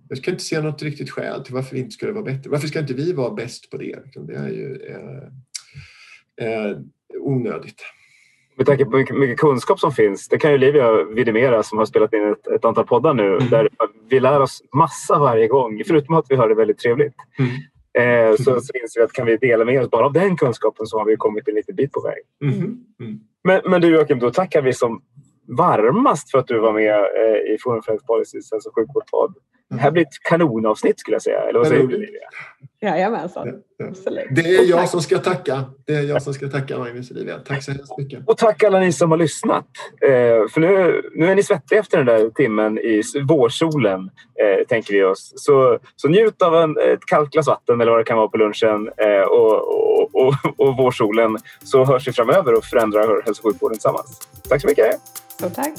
[0.10, 2.50] Jag kan inte se något riktigt skäl till varför vi inte skulle vara bättre.
[2.50, 4.00] Varför ska inte vi vara bäst på det?
[4.16, 6.78] Det är ju eh, eh,
[7.20, 7.82] onödigt.
[8.58, 10.28] Med tanke på hur mycket kunskap som finns.
[10.28, 13.50] Det kan ju Livia vidimera som har spelat in ett, ett antal poddar nu mm.
[13.50, 13.70] där
[14.10, 15.84] vi lär oss massa varje gång.
[15.88, 17.16] Förutom att vi har det väldigt trevligt.
[17.40, 17.52] Mm.
[17.98, 20.88] Eh, så, så inser vi att kan vi dela med oss bara av den kunskapen
[20.88, 22.52] så har vi kommit en liten bit på väg.
[22.54, 22.86] Mm.
[23.00, 23.20] mm.
[23.44, 25.02] Men, men du Joakim, då tackar vi som
[25.48, 29.36] varmast för att du var med eh, i Forum för Health Policies hälso och sjukvårdspodd.
[29.70, 31.40] Det här blir ett kanonavsnitt skulle jag säga.
[31.40, 32.20] Eller vad säger du Livia?
[32.82, 33.48] Jajamensan.
[34.32, 35.64] Det är jag som ska tacka.
[35.86, 37.40] Det är jag som ska tacka Magnus och Livia.
[37.40, 38.20] Tack så hemskt mycket.
[38.26, 39.66] Och tack alla ni som har lyssnat.
[40.02, 44.10] Eh, för nu, nu är ni svettiga efter den där timmen i vårsolen,
[44.42, 45.34] eh, tänker vi oss.
[45.36, 48.38] Så, så njut av en, ett kallt glas vatten eller vad det kan vara på
[48.38, 53.54] lunchen eh, och, och, och, och vårsolen så hörs vi framöver och förändrar hälso och
[53.54, 54.20] sjukvården tillsammans.
[54.50, 55.00] Tack så mycket.
[55.28, 55.74] Stort tack.